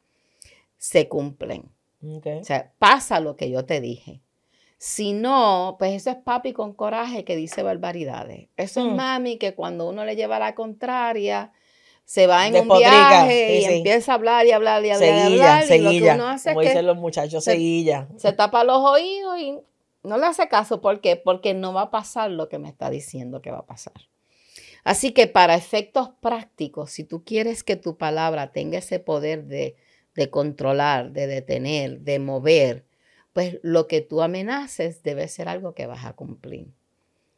se 0.78 1.06
cumplen. 1.08 1.70
O 2.02 2.44
sea, 2.44 2.72
pasa 2.78 3.20
lo 3.20 3.36
que 3.36 3.50
yo 3.50 3.64
te 3.64 3.80
dije. 3.80 4.20
Si 4.78 5.12
no, 5.12 5.76
pues 5.78 5.92
eso 5.92 6.10
es 6.10 6.16
papi 6.16 6.52
con 6.52 6.72
coraje 6.72 7.24
que 7.24 7.36
dice 7.36 7.62
barbaridades. 7.62 8.48
Eso 8.56 8.80
es 8.80 8.86
mm. 8.86 8.96
mami 8.96 9.36
que 9.38 9.54
cuando 9.54 9.88
uno 9.88 10.04
le 10.04 10.16
lleva 10.16 10.40
la 10.40 10.56
contraria, 10.56 11.52
se 12.04 12.26
va 12.26 12.48
en 12.48 12.56
un 12.56 12.76
viaje 12.76 13.60
y 13.60 13.64
empieza 13.64 14.12
a 14.12 14.14
hablar 14.16 14.44
y 14.46 14.50
hablar 14.50 14.84
y 14.84 14.90
hablar 14.90 15.30
y 15.30 15.40
hablar. 15.40 15.64
Y 15.70 15.78
lo 15.78 15.90
que 15.90 16.10
uno 16.12 16.26
hace 16.26 16.50
como 16.50 16.62
dicen 16.62 16.86
los 16.86 16.96
muchachos, 16.96 17.44
se, 17.44 17.56
Se 18.16 18.32
tapa 18.32 18.64
los 18.64 18.78
oídos 18.78 19.38
y 19.38 19.58
no 20.02 20.18
le 20.18 20.26
hace 20.26 20.48
caso. 20.48 20.80
¿Por 20.80 21.00
qué? 21.00 21.14
Porque 21.14 21.54
no 21.54 21.72
va 21.72 21.82
a 21.82 21.90
pasar 21.92 22.32
lo 22.32 22.48
que 22.48 22.58
me 22.58 22.68
está 22.68 22.90
diciendo 22.90 23.40
que 23.40 23.52
va 23.52 23.58
a 23.58 23.66
pasar. 23.66 23.94
Así 24.82 25.12
que 25.12 25.28
para 25.28 25.54
efectos 25.54 26.10
prácticos, 26.20 26.90
si 26.90 27.04
tú 27.04 27.22
quieres 27.24 27.62
que 27.62 27.76
tu 27.76 27.96
palabra 27.96 28.50
tenga 28.50 28.78
ese 28.78 28.98
poder 28.98 29.44
de 29.44 29.76
de 30.14 30.30
controlar, 30.30 31.12
de 31.12 31.26
detener, 31.26 32.00
de 32.00 32.18
mover, 32.18 32.84
pues 33.32 33.58
lo 33.62 33.86
que 33.86 34.00
tú 34.00 34.22
amenaces 34.22 35.02
debe 35.02 35.28
ser 35.28 35.48
algo 35.48 35.74
que 35.74 35.86
vas 35.86 36.04
a 36.04 36.12
cumplir. 36.12 36.68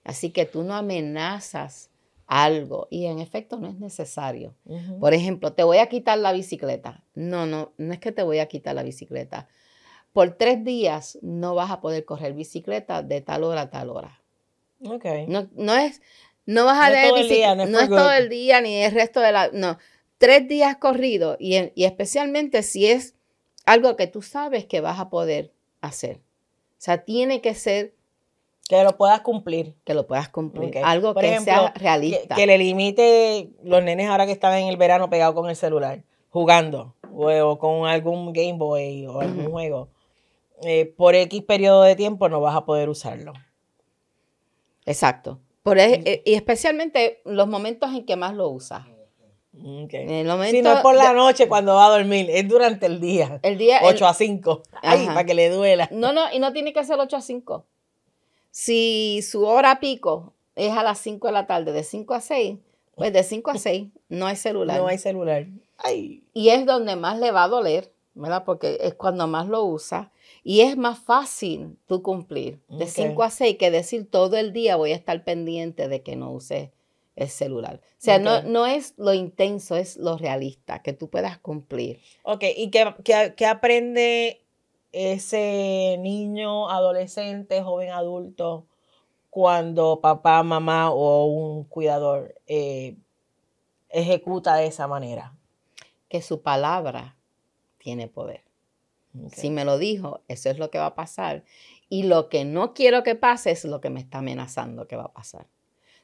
Así 0.03 0.31
que 0.31 0.45
tú 0.45 0.65
no 0.65 0.75
amenazas 0.75 1.91
algo 2.27 2.89
y 2.91 3.07
en 3.07 3.21
efecto 3.21 3.59
no 3.59 3.69
es 3.69 3.79
necesario. 3.79 4.55
Por 4.99 5.15
ejemplo, 5.15 5.53
te 5.53 5.63
voy 5.63 5.79
a 5.79 5.89
quitar 5.89 6.19
la 6.19 6.33
bicicleta. 6.33 7.03
No, 7.15 7.47
no, 7.47 7.73
no 7.79 7.93
es 7.93 8.01
que 8.01 8.13
te 8.13 8.23
voy 8.23 8.39
a 8.39 8.47
quitar 8.47 8.75
la 8.75 8.83
bicicleta. 8.83 9.49
Por 10.13 10.33
tres 10.33 10.65
días 10.65 11.19
no 11.23 11.55
vas 11.55 11.71
a 11.71 11.81
poder 11.81 12.05
correr 12.05 12.35
bicicleta 12.35 13.03
de 13.03 13.21
tal 13.21 13.45
hora 13.45 13.63
a 13.63 13.71
tal 13.71 13.91
hora. 13.91 14.21
Okay. 14.81 15.27
No, 15.27 15.49
no 15.55 15.75
es, 15.77 16.03
no 16.47 16.65
vas 16.67 16.79
a 16.79 16.91
no, 17.55 17.67
no 17.67 17.81
es 17.81 17.89
todo 17.89 18.13
el 18.13 18.29
día 18.29 18.61
ni 18.61 18.77
el 18.83 18.93
resto 18.93 19.21
de 19.21 19.33
la, 19.33 19.51
no 19.53 19.79
tres 20.19 20.49
días 20.49 20.77
corridos 20.77 21.37
y, 21.39 21.57
especialmente 21.77 22.63
si 22.63 22.87
es 22.87 23.15
algo 23.67 23.97
que 23.97 24.07
tú 24.07 24.23
sabes 24.23 24.65
que 24.65 24.81
vas 24.81 24.99
a 25.01 25.11
poder 25.11 25.53
hacer. 25.81 26.17
O 26.17 26.85
sea, 26.85 27.05
tiene 27.05 27.41
que 27.41 27.55
ser... 27.55 27.95
Que 28.69 28.83
lo 28.83 28.97
puedas 28.97 29.21
cumplir. 29.21 29.75
Que 29.85 29.95
lo 29.95 30.07
puedas 30.07 30.29
cumplir. 30.29 30.79
Algo 30.83 31.15
que 31.15 31.41
sea 31.41 31.73
realista. 31.75 32.35
Que, 32.35 32.47
le 32.47 32.59
limite 32.59 33.51
los 33.63 33.83
nenes 33.83 34.09
ahora 34.09 34.27
que 34.27 34.33
estaban 34.33 34.59
en 34.59 34.69
el 34.69 34.77
verano 34.77 35.11
pegados 35.11 35.35
con 35.35 35.51
el 35.51 35.57
celular, 35.57 36.03
jugando, 36.31 36.95
o, 37.13 37.59
con 37.59 37.87
algún 37.87 38.33
Game 38.33 38.55
Boy 38.55 39.07
o 39.07 39.21
algún 39.21 39.51
juego. 39.51 39.89
Eh, 40.63 40.87
por 40.97 41.15
X 41.15 41.43
periodo 41.43 41.83
de 41.83 41.97
tiempo 41.97 42.29
no 42.29 42.41
vas 42.41 42.57
a 42.57 42.65
poder 42.65 42.89
usarlo. 42.89 43.35
Exacto. 44.87 45.41
Por, 45.63 45.79
e, 45.79 46.23
y 46.25 46.35
especialmente 46.35 47.21
los 47.25 47.49
momentos 47.49 47.91
en 47.93 48.07
que 48.07 48.17
más 48.17 48.35
lo 48.35 48.49
usas. 48.49 48.87
Si 50.51 50.63
no 50.63 50.73
es 50.73 50.81
por 50.81 50.95
la 50.95 51.13
noche 51.13 51.49
cuando 51.49 51.75
va 51.75 51.87
a 51.87 51.91
dormir, 51.99 52.29
es 52.31 52.49
durante 52.49 52.87
el 52.87 53.01
día. 53.01 53.39
El 53.43 53.57
día 53.57 53.81
8 53.83 54.07
a 54.07 54.15
5. 54.15 54.63
Ay, 54.83 55.07
para 55.07 55.25
que 55.25 55.35
le 55.35 55.49
duela. 55.49 55.89
No, 55.93 56.13
no, 56.13 56.33
y 56.33 56.39
no 56.39 56.53
tiene 56.53 56.73
que 56.73 56.85
ser 56.85 56.99
8 56.99 57.17
a 57.17 57.21
5. 57.21 57.65
Si 58.51 59.21
su 59.23 59.45
hora 59.45 59.81
pico 59.81 60.33
es 60.55 60.73
a 60.73 60.83
las 60.83 60.99
5 60.99 61.27
de 61.27 61.33
la 61.33 61.47
tarde, 61.47 61.73
de 61.73 61.83
5 61.83 62.15
a 62.15 62.21
6, 62.21 62.59
pues 62.95 63.13
de 63.13 63.23
5 63.23 63.51
a 63.51 63.59
6 63.59 63.89
no 64.09 64.27
hay 64.27 64.37
celular. 64.37 64.79
No 64.79 64.87
hay 64.87 64.99
celular. 64.99 65.47
Y 65.91 66.49
es 66.49 66.67
donde 66.67 66.97
más 66.97 67.19
le 67.19 67.31
va 67.31 67.45
a 67.45 67.49
doler, 67.49 67.93
¿verdad? 68.15 68.45
Porque 68.45 68.79
es 68.81 68.95
cuando 68.95 69.27
más 69.27 69.49
lo 69.49 69.65
usa. 69.65 70.13
Y 70.43 70.61
es 70.61 70.77
más 70.77 70.99
fácil 70.99 71.77
tú 71.87 72.03
cumplir 72.03 72.61
de 72.69 72.87
5 72.87 73.23
a 73.23 73.31
6 73.31 73.57
que 73.57 73.71
decir 73.71 74.11
todo 74.11 74.37
el 74.37 74.53
día 74.53 74.77
voy 74.77 74.93
a 74.93 74.97
estar 74.97 75.25
pendiente 75.25 75.89
de 75.89 76.03
que 76.03 76.17
no 76.17 76.33
use 76.33 76.74
el 77.17 77.29
celular. 77.29 77.81
O 77.83 77.95
sea, 77.99 78.19
no, 78.19 78.43
no, 78.43 78.67
es 78.67 78.95
lo 78.97 79.15
intenso, 79.15 79.77
es 79.77 79.97
lo 79.97 80.19
realista, 80.19 80.83
que 80.83 80.93
tú 80.93 81.09
puedas 81.09 81.39
cumplir. 81.39 82.01
Ok, 82.23 82.45
¿y 82.57 82.71
qué, 82.71 83.35
qué 83.37 83.47
aprende 83.47 84.45
ese 84.93 85.97
niño, 86.01 86.71
adolescente, 86.71 87.63
joven 87.63 87.91
adulto, 87.91 88.67
cuando 89.31 90.01
papá, 90.01 90.43
mamá 90.43 90.91
o 90.91 91.27
un 91.27 91.65
cuidador 91.65 92.35
eh, 92.47 92.97
ejecuta 93.89 94.57
de 94.57 94.67
esa 94.67 94.87
manera? 94.87 95.35
Que 96.09 96.23
su 96.23 96.43
palabra 96.43 97.17
tiene 97.79 98.09
poder. 98.09 98.43
Si 99.31 99.51
me 99.51 99.65
lo 99.65 99.79
dijo, 99.79 100.23
eso 100.27 100.51
es 100.51 100.59
lo 100.59 100.71
que 100.71 100.79
va 100.79 100.87
a 100.87 100.95
pasar. 100.95 101.45
Y 101.89 102.05
lo 102.05 102.29
que 102.29 102.45
no 102.45 102.75
quiero 102.75 103.05
que 103.05 103.15
pase 103.15 103.53
es 103.53 103.65
lo 103.65 103.81
que 103.81 103.91
me 103.91 104.01
está 104.01 104.19
amenazando 104.19 104.89
que 104.89 104.97
va 104.97 105.05
a 105.05 105.13
pasar. 105.13 105.47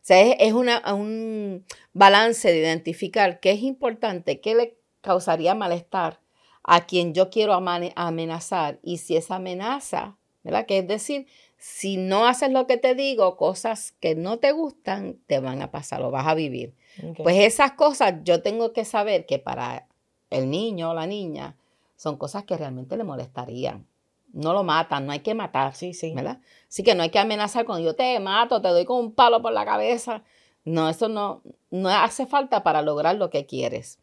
O 0.00 0.02
sea, 0.02 0.32
es, 0.32 0.52
un 0.52 1.64
balance 1.92 2.50
de 2.50 2.58
identificar 2.58 3.38
qué 3.40 3.52
es 3.52 3.62
importante, 3.62 4.40
qué 4.40 4.54
le 4.54 4.78
causaría 5.02 5.54
malestar 5.54 6.20
a 6.62 6.86
quien 6.86 7.12
yo 7.14 7.30
quiero 7.30 7.52
amenazar 7.52 8.78
y 8.82 8.98
si 8.98 9.16
esa 9.16 9.36
amenaza, 9.36 10.16
¿verdad? 10.42 10.66
Que 10.66 10.78
es 10.78 10.88
decir, 10.88 11.26
si 11.58 11.98
no 11.98 12.26
haces 12.26 12.50
lo 12.50 12.66
que 12.66 12.78
te 12.78 12.94
digo, 12.94 13.36
cosas 13.36 13.92
que 14.00 14.14
no 14.14 14.38
te 14.38 14.52
gustan, 14.52 15.18
te 15.26 15.40
van 15.40 15.60
a 15.60 15.70
pasar 15.70 16.02
o 16.02 16.10
vas 16.10 16.26
a 16.26 16.34
vivir. 16.34 16.74
Pues 17.18 17.36
esas 17.36 17.72
cosas 17.72 18.14
yo 18.24 18.42
tengo 18.42 18.72
que 18.72 18.84
saber 18.84 19.26
que 19.26 19.38
para 19.38 19.86
el 20.30 20.50
niño 20.50 20.90
o 20.90 20.94
la 20.94 21.06
niña 21.06 21.56
son 21.96 22.16
cosas 22.16 22.44
que 22.44 22.56
realmente 22.56 22.96
le 22.96 23.04
molestarían. 23.04 23.86
No 24.32 24.52
lo 24.52 24.62
matan, 24.62 25.06
no 25.06 25.12
hay 25.12 25.20
que 25.20 25.34
matar, 25.34 25.74
sí, 25.74 25.94
sí. 25.94 26.14
¿verdad? 26.14 26.40
Así 26.68 26.82
que 26.82 26.94
no 26.94 27.02
hay 27.02 27.10
que 27.10 27.18
amenazar 27.18 27.64
con 27.64 27.82
yo 27.82 27.94
te 27.94 28.18
mato, 28.20 28.62
te 28.62 28.68
doy 28.68 28.84
con 28.84 28.98
un 28.98 29.14
palo 29.14 29.42
por 29.42 29.52
la 29.52 29.64
cabeza. 29.64 30.22
No, 30.64 30.88
eso 30.88 31.08
no, 31.08 31.42
no 31.70 31.88
hace 31.88 32.26
falta 32.26 32.62
para 32.62 32.82
lograr 32.82 33.16
lo 33.16 33.30
que 33.30 33.46
quieres 33.46 33.98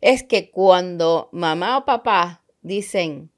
es 0.00 0.22
que 0.22 0.50
cuando 0.50 1.28
mamá 1.32 1.78
o 1.78 1.84
papá 1.84 2.42
dicen, 2.62 3.30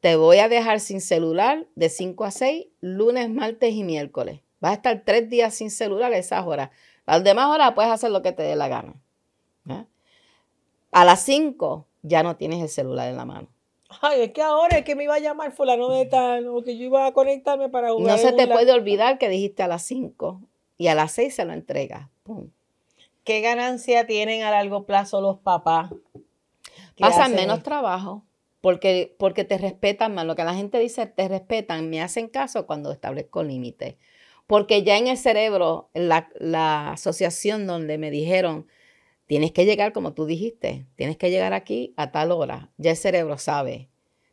te 0.00 0.16
voy 0.16 0.38
a 0.38 0.48
dejar 0.48 0.80
sin 0.80 1.00
celular 1.00 1.66
de 1.74 1.88
5 1.88 2.24
a 2.24 2.30
6, 2.30 2.66
lunes, 2.80 3.30
martes 3.30 3.74
y 3.74 3.82
miércoles. 3.82 4.40
Vas 4.60 4.72
a 4.72 4.74
estar 4.74 5.02
tres 5.04 5.28
días 5.28 5.54
sin 5.54 5.70
celular 5.70 6.12
a 6.12 6.18
esas 6.18 6.46
horas. 6.46 6.70
Las 7.06 7.24
demás 7.24 7.46
horas 7.46 7.72
puedes 7.74 7.90
hacer 7.90 8.10
lo 8.10 8.22
que 8.22 8.32
te 8.32 8.42
dé 8.42 8.56
la 8.56 8.68
gana. 8.68 8.94
A 10.90 11.04
las 11.04 11.22
5 11.22 11.86
ya 12.02 12.22
no 12.22 12.36
tienes 12.36 12.62
el 12.62 12.68
celular 12.68 13.08
en 13.08 13.16
la 13.16 13.24
mano. 13.24 13.48
Ay, 14.02 14.22
es 14.22 14.32
que 14.32 14.42
ahora 14.42 14.78
es 14.78 14.84
que 14.84 14.94
me 14.94 15.04
iba 15.04 15.14
a 15.14 15.18
llamar 15.18 15.52
fulano 15.52 15.88
de 15.90 16.04
tal, 16.06 16.46
o 16.48 16.62
que 16.62 16.76
yo 16.76 16.84
iba 16.84 17.06
a 17.06 17.12
conectarme 17.12 17.68
para 17.68 17.90
jugar. 17.90 18.16
No 18.16 18.18
se 18.18 18.32
te 18.32 18.46
puede 18.46 18.72
olvidar 18.72 19.18
que 19.18 19.28
dijiste 19.28 19.62
a 19.62 19.68
las 19.68 19.82
5 19.84 20.42
y 20.76 20.88
a 20.88 20.94
las 20.94 21.12
6 21.12 21.34
se 21.34 21.44
lo 21.44 21.52
entregas. 21.52 22.08
Pum. 22.22 22.50
¿Qué 23.24 23.40
ganancia 23.40 24.06
tienen 24.06 24.42
a 24.42 24.50
largo 24.50 24.84
plazo 24.84 25.20
los 25.20 25.38
papás? 25.38 25.90
Pasan 26.98 27.34
menos 27.34 27.62
trabajo 27.62 28.24
porque, 28.60 29.14
porque 29.18 29.44
te 29.44 29.58
respetan 29.58 30.14
más. 30.14 30.26
Lo 30.26 30.34
que 30.34 30.44
la 30.44 30.54
gente 30.54 30.78
dice, 30.78 31.06
te 31.06 31.28
respetan, 31.28 31.90
me 31.90 32.02
hacen 32.02 32.28
caso 32.28 32.66
cuando 32.66 32.92
establezco 32.92 33.42
límites. 33.42 33.96
Porque 34.46 34.82
ya 34.82 34.96
en 34.96 35.08
el 35.08 35.18
cerebro, 35.18 35.90
la, 35.94 36.30
la 36.38 36.92
asociación 36.92 37.66
donde 37.66 37.98
me 37.98 38.10
dijeron, 38.10 38.66
tienes 39.28 39.52
que 39.52 39.64
llegar 39.64 39.92
como 39.92 40.12
tú 40.14 40.26
dijiste, 40.26 40.86
tienes 40.96 41.16
que 41.16 41.30
llegar 41.30 41.52
aquí 41.52 41.94
a 41.96 42.10
tal 42.10 42.32
hora, 42.32 42.72
ya 42.76 42.90
el 42.90 42.96
cerebro 42.96 43.38
sabe 43.38 43.88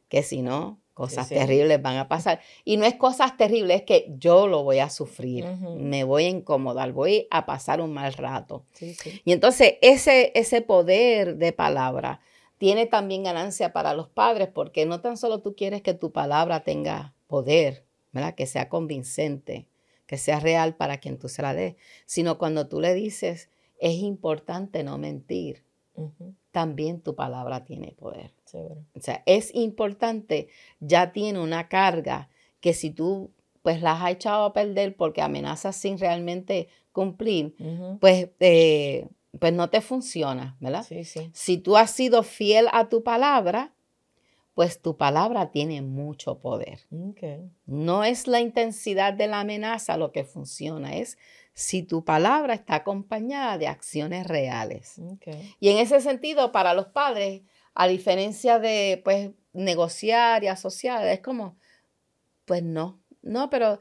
que 0.09 0.23
si 0.23 0.41
no, 0.41 0.79
Cosas 0.95 1.27
terribles 1.27 1.81
van 1.81 1.97
a 1.97 2.07
pasar. 2.07 2.39
Y 2.63 2.77
no 2.77 2.85
es 2.85 2.95
cosas 2.95 3.35
terribles, 3.35 3.81
es 3.81 3.83
que 3.83 4.13
yo 4.17 4.47
lo 4.47 4.63
voy 4.63 4.79
a 4.79 4.89
sufrir, 4.89 5.45
me 5.45 6.05
voy 6.05 6.23
a 6.23 6.29
incomodar, 6.29 6.93
voy 6.93 7.27
a 7.31 7.45
pasar 7.45 7.81
un 7.81 7.93
mal 7.93 8.13
rato. 8.13 8.63
y 8.79 9.33
entonces 9.33 9.73
ese, 9.81 10.31
ese 10.35 10.61
poder 10.61 11.35
de 11.35 11.51
palabra 11.51 12.21
tiene 12.57 12.85
también 12.85 13.23
ganancia 13.23 13.73
para 13.73 13.93
los 13.93 14.07
padres, 14.07 14.47
porque 14.47 14.85
no 14.85 15.01
tan 15.01 15.17
solo 15.17 15.41
tú 15.41 15.53
quieres 15.53 15.81
que 15.81 15.93
tu 15.93 16.13
palabra 16.13 16.63
tenga 16.63 17.13
poder, 17.27 17.83
¿verdad? 18.13 18.33
que 18.33 18.45
sea 18.45 18.69
convincente, 18.69 19.67
que 20.05 20.17
sea 20.17 20.39
real 20.39 20.77
para 20.77 21.01
quien 21.01 21.19
tú 21.19 21.27
se 21.27 21.41
la 21.41 21.53
des, 21.53 21.75
sino 22.05 22.37
cuando 22.37 22.69
tú 22.69 22.79
le 22.79 22.93
dices, 22.93 23.49
es 23.85 23.99
importante 23.99 24.83
no 24.83 24.97
mentir 24.97 25.63
también 26.51 27.01
tu 27.01 27.15
palabra 27.15 27.63
tiene 27.63 27.91
poder. 27.91 28.33
O 28.95 28.99
sea, 28.99 29.21
es 29.25 29.53
importante, 29.53 30.47
ya 30.79 31.11
tiene 31.11 31.39
una 31.39 31.69
carga 31.69 32.29
que 32.59 32.73
si 32.73 32.89
tú 32.89 33.31
pues 33.61 33.81
las 33.81 34.01
has 34.01 34.11
echado 34.11 34.45
a 34.45 34.53
perder 34.53 34.95
porque 34.95 35.21
amenazas 35.21 35.75
sin 35.75 35.97
realmente 35.99 36.67
cumplir, 36.91 37.55
pues, 37.99 38.29
eh, 38.39 39.07
pues 39.39 39.53
no 39.53 39.69
te 39.69 39.81
funciona, 39.81 40.55
¿verdad? 40.59 40.83
Sí, 40.83 41.03
sí. 41.03 41.29
Si 41.33 41.57
tú 41.57 41.77
has 41.77 41.91
sido 41.91 42.23
fiel 42.23 42.67
a 42.73 42.89
tu 42.89 43.03
palabra, 43.03 43.73
pues 44.55 44.81
tu 44.81 44.97
palabra 44.97 45.51
tiene 45.51 45.81
mucho 45.81 46.39
poder. 46.39 46.79
No 47.65 48.03
es 48.03 48.27
la 48.27 48.39
intensidad 48.39 49.13
de 49.13 49.27
la 49.27 49.41
amenaza 49.41 49.97
lo 49.97 50.11
que 50.11 50.23
funciona, 50.23 50.95
es 50.95 51.17
si 51.55 51.83
tu 51.83 52.03
palabra 52.03 52.53
está 52.53 52.75
acompañada 52.75 53.57
de 53.57 53.67
acciones 53.67 54.27
reales. 54.27 54.99
Y 55.59 55.69
en 55.69 55.77
ese 55.77 56.01
sentido, 56.01 56.51
para 56.51 56.73
los 56.73 56.87
padres, 56.87 57.43
a 57.73 57.87
diferencia 57.87 58.59
de 58.59 59.01
pues 59.03 59.31
negociar 59.53 60.43
y 60.43 60.47
asociar, 60.47 61.07
es 61.07 61.21
como, 61.21 61.57
pues 62.43 62.61
no, 62.61 62.99
no, 63.21 63.49
pero 63.49 63.79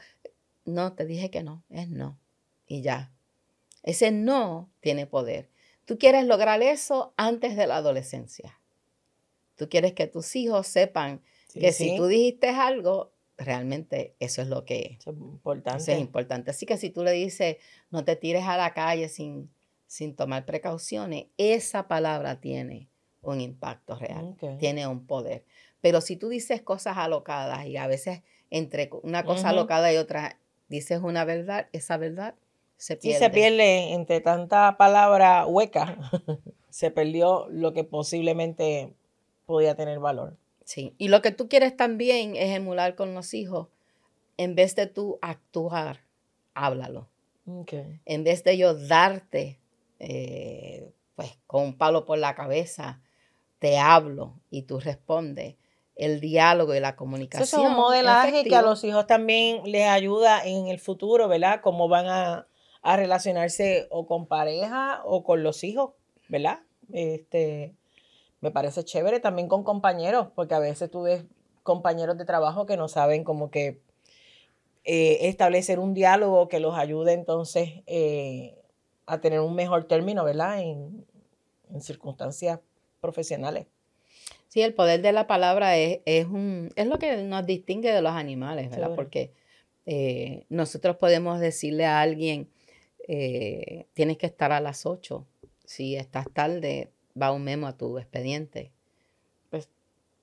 no, 0.65 0.93
te 0.95 1.05
dije 1.05 1.31
que 1.31 1.43
no, 1.43 1.65
es 1.69 1.91
no. 1.91 2.17
Y 2.69 2.81
ya. 2.81 3.13
Ese 3.83 4.13
no 4.13 4.71
tiene 4.81 5.07
poder. 5.07 5.51
Tú 5.85 5.99
quieres 5.99 6.27
lograr 6.27 6.63
eso 6.63 7.13
antes 7.17 7.57
de 7.57 7.67
la 7.67 7.77
adolescencia. 7.77 8.61
Tú 9.57 9.69
quieres 9.69 9.95
que 9.95 10.07
tus 10.07 10.37
hijos 10.37 10.69
sepan 10.69 11.23
que 11.53 11.73
si 11.73 11.97
tú 11.97 12.07
dijiste 12.07 12.49
algo, 12.51 13.14
realmente 13.37 14.15
eso 14.21 14.43
es 14.43 14.49
lo 14.49 14.65
que 14.65 14.99
es 15.01 15.07
importante. 15.07 15.93
es 15.93 16.01
importante. 16.01 16.51
Así 16.51 16.67
que 16.67 16.77
si 16.77 16.91
tú 16.91 17.03
le 17.03 17.13
dices, 17.13 17.57
no 17.91 18.05
te 18.05 18.17
tires 18.17 18.45
a 18.45 18.57
la 18.57 18.73
calle 18.75 19.09
sin, 19.09 19.51
sin 19.87 20.15
tomar 20.15 20.45
precauciones, 20.45 21.27
esa 21.37 21.89
palabra 21.89 22.41
tiene 22.41 22.89
un 23.23 23.41
impacto 23.41 23.97
real, 23.97 24.37
tiene 24.59 24.87
un 24.87 25.07
poder. 25.07 25.45
Pero 25.81 26.01
si 26.01 26.17
tú 26.17 26.29
dices 26.29 26.63
cosas 26.63 26.97
alocadas 26.97 27.67
y 27.67 27.77
a 27.77 27.87
veces 27.87 28.23
entre 28.51 28.91
una 29.03 29.25
cosa 29.25 29.51
alocada 29.51 29.93
y 29.93 29.97
otra 29.97 30.39
dices 30.69 31.01
una 31.03 31.25
verdad, 31.25 31.69
esa 31.73 31.97
verdad 31.97 32.35
se 32.77 32.97
pierde. 32.97 33.19
Sí, 33.19 33.25
se 33.25 33.31
pierde 33.31 33.93
entre 33.93 34.21
tanta 34.21 34.77
palabra 34.77 35.47
hueca, 35.47 35.99
se 36.71 36.91
perdió 36.91 37.49
lo 37.51 37.73
que 37.73 37.85
posiblemente 37.85 38.95
podía 39.47 39.75
tener 39.75 39.99
valor. 39.99 40.37
Sí, 40.65 40.95
y 40.99 41.09
lo 41.09 41.23
que 41.23 41.31
tú 41.31 41.49
quieres 41.49 41.77
también 41.77 42.37
es 42.37 42.57
emular 42.57 42.95
con 42.95 43.15
los 43.15 43.35
hijos. 43.35 43.69
En 44.37 44.55
vez 44.55 44.75
de 44.75 44.87
tú 44.87 45.19
actuar, 45.23 46.01
háblalo. 46.55 47.09
En 48.07 48.25
vez 48.25 48.43
de 48.43 48.57
yo 48.57 48.75
darte, 48.75 49.61
eh, 49.99 50.91
pues 51.15 51.39
con 51.47 51.63
un 51.63 51.79
palo 51.79 52.07
por 52.07 52.19
la 52.19 52.35
cabeza, 52.35 53.03
te 53.59 53.79
hablo 53.79 54.41
y 54.51 54.63
tú 54.63 54.81
respondes. 54.81 55.57
El 55.97 56.21
diálogo 56.21 56.75
y 56.75 56.81
la 56.81 56.97
comunicación. 56.97 57.45
Eso 57.45 57.63
es 57.63 57.69
un 57.69 57.77
modelaje 57.77 58.43
que 58.43 58.57
a 58.57 58.63
los 58.63 58.83
hijos 58.83 59.07
también 59.07 59.61
les 59.65 59.87
ayuda 59.87 60.45
en 60.45 60.67
el 60.67 60.81
futuro, 60.81 61.29
¿verdad? 61.29 61.61
Cómo 61.63 61.87
van 61.87 62.07
a, 62.07 62.49
a 62.83 62.97
relacionarse 62.97 63.87
o 63.91 64.07
con 64.07 64.27
pareja 64.27 65.03
o 65.05 65.23
con 65.23 65.45
los 65.45 65.63
hijos, 65.63 65.93
¿verdad? 66.29 66.61
Este, 66.93 67.75
me 68.45 68.51
parece 68.51 68.85
chévere 68.85 69.21
también 69.21 69.49
con 69.49 69.65
compañeros, 69.65 70.29
porque 70.35 70.55
a 70.55 70.59
veces 70.59 70.91
tú 70.91 71.05
ves 71.05 71.25
compañeros 71.63 72.19
de 72.19 72.27
trabajo 72.27 72.67
que 72.67 72.77
no 72.77 72.89
saben 72.89 73.25
como 73.25 73.51
que 73.51 73.81
eh, 74.85 75.29
establecer 75.29 75.79
un 75.79 75.95
diálogo 75.95 76.47
que 76.49 76.61
los 76.61 76.77
ayude 76.77 77.15
entonces 77.15 77.71
eh, 77.87 78.55
a 79.07 79.23
tener 79.23 79.41
un 79.41 79.55
mejor 79.55 79.85
término, 79.85 80.25
¿verdad? 80.25 80.61
En, 80.61 81.07
circunstancias 81.81 82.61
profesionales. 83.01 83.67
Sí, 84.49 84.61
el 84.61 84.75
poder 84.75 85.01
de 85.01 85.11
la 85.13 85.27
palabra 85.27 85.77
es, 85.77 86.01
es, 86.05 86.27
un, 86.27 86.71
es 86.77 86.87
lo 86.87 86.99
que 86.99 87.17
nos 87.17 87.47
distingue 87.47 87.91
de 87.91 88.03
los 88.03 88.13
animales, 88.13 88.71
¿verdad? 88.71 88.95
Porque 88.95 89.33
eh, 89.87 90.45
nosotros 90.51 90.97
podemos 90.97 91.41
decirle 91.41 91.87
a 91.87 92.01
alguien, 92.01 92.49
tienes 93.95 94.19
que 94.19 94.27
estar 94.27 94.53
a 94.53 94.61
las 94.61 94.87
8. 94.87 95.27
Si 95.65 95.97
estás 95.97 96.27
tarde, 96.33 96.94
va 97.21 97.33
un 97.33 97.45
memo 97.45 97.67
a 97.67 97.77
tu 97.77 97.99
expediente. 97.99 98.73
Pues 99.51 99.69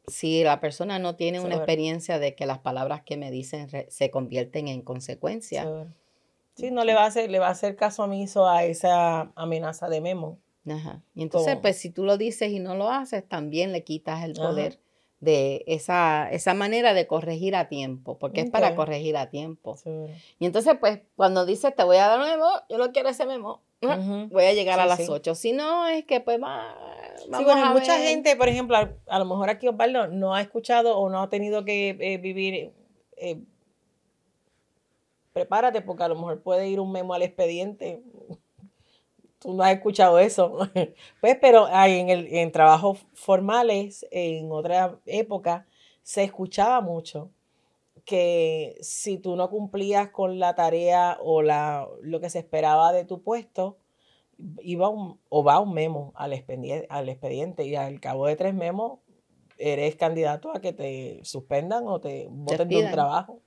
si 0.07 0.43
la 0.43 0.59
persona 0.59 0.99
no 0.99 1.15
tiene 1.15 1.39
una 1.39 1.55
experiencia 1.55 2.19
de 2.19 2.35
que 2.35 2.45
las 2.45 2.59
palabras 2.59 3.01
que 3.03 3.17
me 3.17 3.31
dicen 3.31 3.69
se 3.87 4.11
convierten 4.11 4.67
en 4.67 4.81
consecuencia. 4.81 5.87
Sí, 6.55 6.71
no 6.71 6.83
le 6.83 6.93
va 6.93 7.03
a 7.03 7.07
hacer, 7.07 7.29
le 7.29 7.39
va 7.39 7.47
a 7.47 7.51
hacer 7.51 7.75
caso 7.75 8.03
omiso 8.03 8.47
a 8.47 8.65
esa 8.65 9.31
amenaza 9.35 9.89
de 9.89 10.01
memo. 10.01 10.37
Ajá. 10.69 11.01
Y 11.15 11.23
entonces, 11.23 11.57
pues 11.61 11.77
si 11.77 11.89
tú 11.89 12.03
lo 12.03 12.17
dices 12.17 12.51
y 12.51 12.59
no 12.59 12.75
lo 12.75 12.89
haces, 12.89 13.27
también 13.27 13.71
le 13.71 13.83
quitas 13.83 14.23
el 14.23 14.33
poder 14.33 14.79
de 15.21 15.63
esa, 15.67 16.29
esa 16.31 16.55
manera 16.55 16.95
de 16.95 17.05
corregir 17.05 17.55
a 17.55 17.69
tiempo, 17.69 18.17
porque 18.17 18.41
es 18.41 18.49
para 18.49 18.75
corregir 18.75 19.15
a 19.15 19.29
tiempo. 19.29 19.77
Y 20.39 20.47
entonces, 20.47 20.75
pues, 20.79 21.01
cuando 21.15 21.45
dices, 21.45 21.75
te 21.75 21.83
voy 21.83 21.97
a 21.97 22.07
dar 22.07 22.19
un 22.19 22.25
memo, 22.25 22.49
yo 22.69 22.79
no 22.79 22.91
quiero 22.91 23.07
ese 23.07 23.27
memo, 23.27 23.61
voy 23.81 24.43
a 24.43 24.53
llegar 24.53 24.79
a 24.79 24.87
las 24.87 25.07
8. 25.07 25.35
Si 25.35 25.53
no, 25.53 25.87
es 25.87 26.05
que 26.05 26.21
pues 26.21 26.41
va, 26.41 26.75
vamos 27.29 27.51
a 27.55 27.71
mucha 27.71 27.99
gente, 27.99 28.35
por 28.35 28.49
ejemplo, 28.49 28.75
a, 28.77 29.19
lo 29.19 29.25
mejor 29.25 29.51
aquí 29.51 29.67
Osvaldo 29.67 30.07
no 30.07 30.33
ha 30.33 30.41
escuchado 30.41 30.97
o 30.97 31.09
no 31.09 31.21
ha 31.21 31.29
tenido 31.29 31.63
que 31.65 31.95
eh, 31.99 32.17
vivir, 32.17 32.73
eh, 33.17 33.39
prepárate 35.33 35.81
porque 35.81 36.03
a 36.03 36.07
lo 36.07 36.15
mejor 36.15 36.41
puede 36.41 36.67
ir 36.67 36.79
un 36.79 36.91
memo 36.91 37.13
al 37.13 37.21
expediente. 37.21 38.01
Tú 39.41 39.53
no 39.55 39.63
has 39.63 39.73
escuchado 39.73 40.19
eso. 40.19 40.59
pues, 41.21 41.37
pero 41.41 41.67
en, 41.67 42.09
el, 42.09 42.27
en 42.27 42.51
trabajos 42.51 42.99
formales, 43.13 44.05
en 44.11 44.51
otra 44.51 44.99
época, 45.07 45.65
se 46.03 46.23
escuchaba 46.23 46.79
mucho 46.81 47.31
que 48.05 48.77
si 48.81 49.17
tú 49.17 49.35
no 49.35 49.49
cumplías 49.49 50.09
con 50.09 50.39
la 50.39 50.55
tarea 50.55 51.17
o 51.21 51.41
la, 51.41 51.87
lo 52.01 52.19
que 52.19 52.29
se 52.29 52.39
esperaba 52.39 52.93
de 52.93 53.05
tu 53.05 53.23
puesto, 53.23 53.77
iba 54.61 54.89
o 54.89 55.43
va 55.43 55.59
un 55.59 55.73
memo 55.73 56.11
al 56.15 56.33
expediente, 56.33 56.87
al 56.89 57.09
expediente 57.09 57.65
y 57.65 57.75
al 57.75 57.99
cabo 57.99 58.27
de 58.27 58.35
tres 58.35 58.53
memos 58.53 58.99
eres 59.61 59.95
candidato 59.95 60.51
a 60.55 60.59
que 60.59 60.73
te 60.73 61.19
suspendan 61.23 61.83
o 61.87 61.99
te 61.99 62.27
voten 62.29 62.67
de 62.67 62.85
un 62.85 62.91
trabajo. 62.91 63.41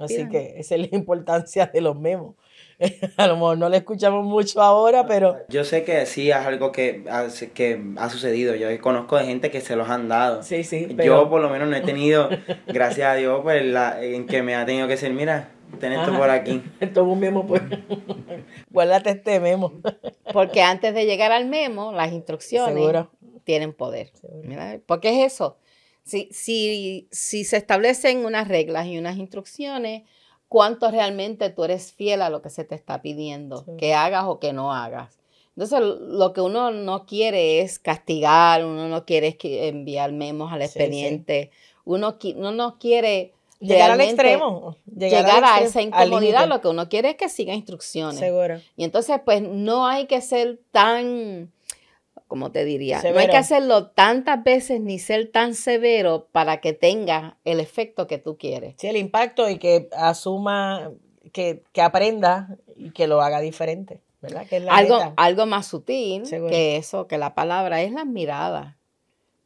Así 0.00 0.28
que 0.28 0.54
esa 0.58 0.74
es 0.74 0.80
la 0.80 0.88
importancia 0.96 1.66
de 1.66 1.80
los 1.80 1.98
memos. 1.98 2.34
a 3.16 3.26
lo 3.26 3.34
mejor 3.34 3.58
no 3.58 3.68
le 3.68 3.78
escuchamos 3.78 4.24
mucho 4.24 4.60
ahora, 4.60 5.06
pero... 5.06 5.36
Yo 5.48 5.64
sé 5.64 5.84
que 5.84 6.06
sí 6.06 6.30
es 6.30 6.36
algo 6.36 6.72
que 6.72 7.04
ha, 7.10 7.26
que 7.52 7.82
ha 7.96 8.10
sucedido. 8.10 8.54
Yo 8.54 8.68
conozco 8.80 9.16
de 9.16 9.26
gente 9.26 9.50
que 9.50 9.60
se 9.60 9.76
los 9.76 9.88
han 9.88 10.08
dado. 10.08 10.42
Sí, 10.42 10.64
sí. 10.64 10.94
Yo 11.04 11.28
por 11.28 11.40
lo 11.40 11.50
menos 11.50 11.68
no 11.68 11.76
he 11.76 11.80
tenido, 11.82 12.28
gracias 12.66 13.08
a 13.08 13.14
Dios, 13.14 13.40
pues 13.42 13.64
la, 13.64 14.02
en 14.02 14.26
que 14.26 14.42
me 14.42 14.54
ha 14.54 14.66
tenido 14.66 14.86
que 14.86 14.92
decir, 14.92 15.12
mira, 15.12 15.50
ten 15.78 15.92
esto 15.92 16.16
por 16.16 16.30
aquí. 16.30 16.62
Esto 16.80 17.02
es 17.02 17.06
un 17.06 17.20
memo, 17.20 17.46
pues. 17.46 17.62
Guárdate 18.70 19.10
este 19.10 19.40
memo. 19.40 19.74
Porque 20.32 20.62
antes 20.62 20.94
de 20.94 21.06
llegar 21.06 21.32
al 21.32 21.46
memo, 21.46 21.92
las 21.92 22.12
instrucciones 22.12 23.06
tienen 23.44 23.72
poder. 23.72 24.12
Porque 24.86 25.10
es 25.10 25.32
eso. 25.32 25.56
Si, 26.02 26.28
si, 26.32 27.08
si 27.10 27.44
se 27.44 27.56
establecen 27.56 28.26
unas 28.26 28.48
reglas 28.48 28.86
y 28.86 28.98
unas 28.98 29.16
instrucciones, 29.16 30.02
cuánto 30.48 30.90
realmente 30.90 31.50
tú 31.50 31.64
eres 31.64 31.92
fiel 31.92 32.22
a 32.22 32.30
lo 32.30 32.42
que 32.42 32.50
se 32.50 32.64
te 32.64 32.74
está 32.74 33.02
pidiendo, 33.02 33.64
que 33.78 33.94
hagas 33.94 34.24
o 34.26 34.38
que 34.38 34.52
no 34.52 34.72
hagas. 34.72 35.18
Entonces, 35.56 35.80
lo 35.80 36.32
que 36.32 36.40
uno 36.40 36.70
no 36.72 37.06
quiere 37.06 37.60
es 37.60 37.78
castigar, 37.78 38.64
uno 38.64 38.88
no 38.88 39.04
quiere 39.04 39.36
enviar 39.40 40.12
memos 40.12 40.52
al 40.52 40.62
expediente, 40.62 41.50
Uno, 41.84 42.16
no 42.52 42.78
quiere 42.78 43.32
llegar 43.60 43.92
al 43.92 44.00
extremo, 44.00 44.76
llegar, 44.96 45.44
a 45.44 45.60
esa 45.60 45.80
incomodidad, 45.80 46.48
lo 46.48 46.60
que 46.60 46.68
uno 46.68 46.88
quiere 46.88 47.10
es 47.10 47.16
que 47.16 47.28
siga 47.28 47.54
instrucciones. 47.54 48.18
Seguro. 48.18 48.60
Y 48.76 48.84
entonces, 48.84 49.20
pues, 49.24 49.42
no 49.42 49.86
hay 49.86 50.06
que 50.06 50.20
ser 50.20 50.60
tan 50.72 51.52
como 52.34 52.50
te 52.50 52.64
diría. 52.64 53.00
No 53.00 53.20
hay 53.20 53.28
que 53.28 53.36
hacerlo 53.36 53.90
tantas 53.90 54.42
veces 54.42 54.80
ni 54.80 54.98
ser 54.98 55.30
tan 55.30 55.54
severo 55.54 56.26
para 56.32 56.60
que 56.60 56.72
tenga 56.72 57.38
el 57.44 57.60
efecto 57.60 58.08
que 58.08 58.18
tú 58.18 58.36
quieres. 58.38 58.74
Sí, 58.76 58.88
el 58.88 58.96
impacto 58.96 59.48
y 59.48 59.58
que 59.58 59.88
asuma, 59.96 60.90
que, 61.30 61.62
aprenda 61.80 62.58
y 62.74 62.90
que 62.90 63.06
lo 63.06 63.22
haga 63.22 63.38
diferente. 63.38 64.00
¿verdad? 64.20 64.48
Que 64.48 64.56
algo, 64.68 65.12
algo 65.16 65.46
más 65.46 65.68
sutil 65.68 66.24
que 66.28 66.76
eso, 66.76 67.06
que 67.06 67.18
la 67.18 67.36
palabra 67.36 67.82
es 67.82 67.92
la 67.92 68.04
mirada. 68.04 68.78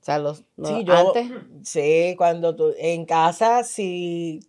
O 0.00 0.04
sea, 0.06 0.18
los, 0.18 0.44
sí, 0.64 0.86
antes... 0.88 1.30
Sí, 1.64 2.14
cuando 2.16 2.56
tú, 2.56 2.72
en 2.78 3.04
casa, 3.04 3.64
si 3.64 4.40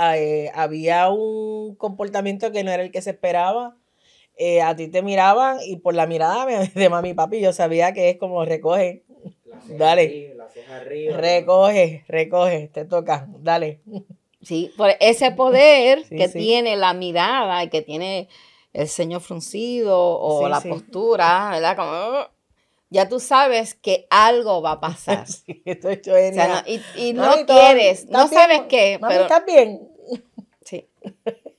eh, 0.00 0.52
había 0.54 1.10
un 1.10 1.74
comportamiento 1.74 2.52
que 2.52 2.62
no 2.62 2.70
era 2.70 2.84
el 2.84 2.92
que 2.92 3.02
se 3.02 3.10
esperaba, 3.10 3.74
eh, 4.38 4.62
a 4.62 4.76
ti 4.76 4.86
te 4.86 5.02
miraban 5.02 5.58
y 5.64 5.76
por 5.76 5.94
la 5.94 6.06
mirada 6.06 6.46
de 6.74 6.88
mami 6.88 7.10
y 7.10 7.14
papi 7.14 7.40
yo 7.40 7.52
sabía 7.52 7.92
que 7.92 8.10
es 8.10 8.18
como 8.18 8.44
recoge, 8.44 9.02
dale, 9.66 10.36
recoge, 11.12 12.04
recoge, 12.06 12.70
te 12.72 12.84
toca, 12.84 13.26
dale. 13.40 13.80
Sí, 14.42 14.72
por 14.76 14.90
ese 15.00 15.32
poder 15.32 16.04
que 16.08 16.28
tiene 16.28 16.76
la 16.76 16.94
mirada 16.94 17.64
y 17.64 17.68
que 17.68 17.82
tiene 17.82 18.28
el 18.72 18.88
ceño 18.88 19.18
fruncido 19.18 19.98
o 19.98 20.48
la 20.48 20.60
postura, 20.60 21.50
¿verdad? 21.50 21.76
Como, 21.76 22.28
ya 22.90 23.08
tú 23.08 23.18
sabes 23.18 23.74
que 23.74 24.06
algo 24.08 24.62
va 24.62 24.72
a 24.72 24.80
pasar. 24.80 25.26
es 25.64 26.82
y, 26.96 27.12
no 27.12 27.44
quieres, 27.44 28.08
no 28.08 28.28
sabes 28.28 28.62
qué. 28.68 28.98
pero, 29.00 29.22
estás 29.22 29.44
bien. 29.44 29.88
Sí, 30.64 30.88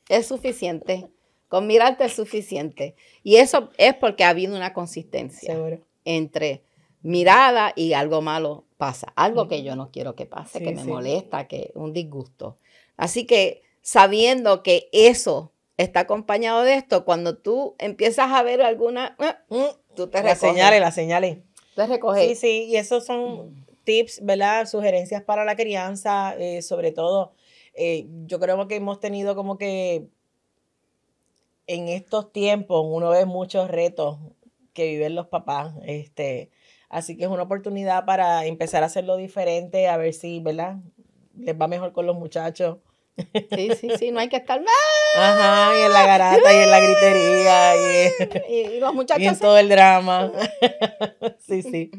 es 0.07 0.27
suficiente. 0.27 1.09
Con 1.49 1.67
mirarte 1.67 2.05
es 2.05 2.13
suficiente. 2.13 2.95
Y 3.23 3.35
eso 3.35 3.71
es 3.77 3.95
porque 3.95 4.23
ha 4.23 4.29
habido 4.29 4.55
una 4.55 4.71
consistencia 4.71 5.57
entre 6.05 6.63
mirada 7.01 7.73
y 7.75 7.93
algo 7.93 8.21
malo 8.21 8.65
pasa. 8.77 9.11
Algo 9.15 9.47
que 9.47 9.63
yo 9.63 9.75
no 9.75 9.91
quiero 9.91 10.15
que 10.15 10.25
pase, 10.25 10.61
que 10.61 10.71
me 10.71 10.85
molesta, 10.85 11.47
que 11.47 11.71
un 11.75 11.91
disgusto. 11.91 12.57
Así 12.95 13.25
que 13.25 13.63
sabiendo 13.81 14.63
que 14.63 14.89
eso 14.93 15.51
está 15.77 16.01
acompañado 16.01 16.63
de 16.63 16.75
esto, 16.75 17.03
cuando 17.03 17.37
tú 17.37 17.75
empiezas 17.79 18.31
a 18.31 18.43
ver 18.43 18.61
alguna, 18.61 19.15
eh, 19.19 19.33
mm, 19.49 19.95
tú 19.95 20.07
te 20.07 20.21
recoges. 20.21 20.43
La 20.43 20.49
señales, 20.49 20.79
la 20.81 20.91
señales. 20.91 21.37
Te 21.75 21.87
recoges. 21.87 22.27
Sí, 22.27 22.35
sí, 22.35 22.63
y 22.65 22.75
esos 22.75 23.05
son 23.05 23.65
tips, 23.85 24.23
¿verdad? 24.23 24.67
Sugerencias 24.67 25.23
para 25.23 25.45
la 25.45 25.55
crianza, 25.55 26.35
eh, 26.37 26.61
sobre 26.61 26.91
todo. 26.91 27.31
Eh, 27.73 28.07
yo 28.25 28.39
creo 28.39 28.67
que 28.67 28.75
hemos 28.75 28.99
tenido 28.99 29.35
como 29.35 29.57
que 29.57 30.09
en 31.69 31.87
estos 31.87 32.33
tiempos 32.33 32.83
uno 32.89 33.11
ve 33.11 33.25
muchos 33.25 33.69
retos 33.69 34.17
que 34.73 34.87
viven 34.87 35.13
los 35.13 35.27
papás. 35.27 35.73
Este, 35.85 36.49
así 36.89 37.15
que 37.15 37.25
es 37.25 37.29
una 37.29 37.43
oportunidad 37.43 38.05
para 38.05 38.45
empezar 38.47 38.81
a 38.81 38.87
hacerlo 38.87 39.17
diferente, 39.17 39.87
a 39.87 39.95
ver 39.95 40.13
si, 40.15 40.39
¿verdad? 40.39 40.77
Les 41.37 41.55
va 41.55 41.67
mejor 41.67 41.93
con 41.93 42.07
los 42.07 42.15
muchachos. 42.15 42.79
Sí, 43.55 43.69
sí, 43.79 43.89
sí, 43.99 44.11
no 44.11 44.19
hay 44.19 44.29
que 44.29 44.37
estar 44.37 44.59
mal. 44.61 44.67
Ajá, 45.15 45.77
y 45.77 45.81
en 45.83 45.93
la 45.93 46.05
garata, 46.07 46.53
y 46.53 46.57
en 46.57 46.71
la 46.71 46.79
gritería, 46.79 47.75
y, 48.49 48.79
los 48.79 48.93
muchachos. 48.95 49.21
Y 49.23 49.27
en 49.27 49.37
todo 49.37 49.57
el 49.59 49.69
drama. 49.69 50.31
Sí, 51.37 51.61
sí. 51.61 51.91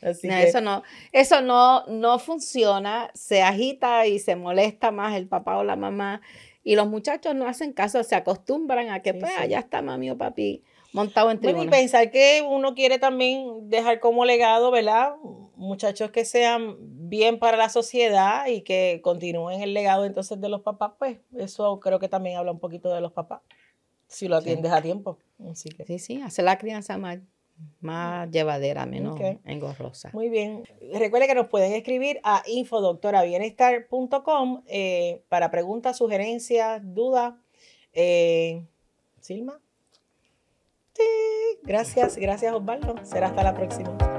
Así 0.00 0.28
Eso 0.28 0.60
no, 0.62 0.84
eso 1.12 1.40
no, 1.42 1.84
no 1.86 2.18
funciona, 2.18 3.10
se 3.14 3.42
agita 3.42 4.06
y 4.06 4.20
se 4.20 4.36
molesta 4.36 4.90
más 4.90 5.16
el 5.16 5.26
papá 5.26 5.58
o 5.58 5.64
la 5.64 5.76
mamá 5.76 6.22
y 6.68 6.76
los 6.76 6.86
muchachos 6.86 7.34
no 7.34 7.48
hacen 7.48 7.72
caso, 7.72 8.04
se 8.04 8.14
acostumbran 8.14 8.90
a 8.90 9.00
que, 9.00 9.14
pues, 9.14 9.32
allá 9.38 9.60
está 9.60 9.80
mami 9.80 10.10
o 10.10 10.18
papi 10.18 10.62
montado 10.92 11.30
en 11.30 11.40
tribuna. 11.40 11.64
y 11.64 11.68
pensar 11.68 12.10
que 12.10 12.46
uno 12.46 12.74
quiere 12.74 12.98
también 12.98 13.70
dejar 13.70 14.00
como 14.00 14.26
legado, 14.26 14.70
¿verdad? 14.70 15.14
Muchachos 15.56 16.10
que 16.10 16.26
sean 16.26 16.76
bien 17.08 17.38
para 17.38 17.56
la 17.56 17.70
sociedad 17.70 18.48
y 18.48 18.60
que 18.60 19.00
continúen 19.02 19.62
el 19.62 19.72
legado 19.72 20.04
entonces 20.04 20.42
de 20.42 20.50
los 20.50 20.60
papás, 20.60 20.92
pues 20.98 21.16
eso 21.38 21.80
creo 21.80 21.98
que 21.98 22.08
también 22.10 22.36
habla 22.36 22.52
un 22.52 22.58
poquito 22.58 22.92
de 22.92 23.00
los 23.00 23.12
papás, 23.12 23.40
si 24.06 24.28
lo 24.28 24.36
atiendes 24.36 24.70
a 24.70 24.82
tiempo. 24.82 25.16
Así 25.50 25.70
que. 25.70 25.86
Sí, 25.86 25.98
sí, 25.98 26.20
hacer 26.20 26.44
la 26.44 26.58
crianza 26.58 26.98
mal 26.98 27.22
más 27.80 28.30
llevadera, 28.30 28.86
menos 28.86 29.18
engorrosa. 29.44 30.10
Muy 30.12 30.28
bien. 30.28 30.64
Recuerde 30.94 31.26
que 31.26 31.34
nos 31.34 31.48
pueden 31.48 31.72
escribir 31.72 32.20
a 32.24 32.42
infodoctorabienestar.com 32.46 34.62
eh, 34.66 35.22
para 35.28 35.50
preguntas, 35.50 35.96
sugerencias, 35.96 36.82
dudas. 36.82 37.34
Eh, 37.92 38.64
Silma. 39.20 39.60
Sí. 40.94 41.02
Gracias, 41.62 42.16
gracias 42.16 42.54
Osvaldo. 42.54 42.94
Será 43.04 43.28
hasta 43.28 43.42
la 43.42 43.54
próxima. 43.54 44.17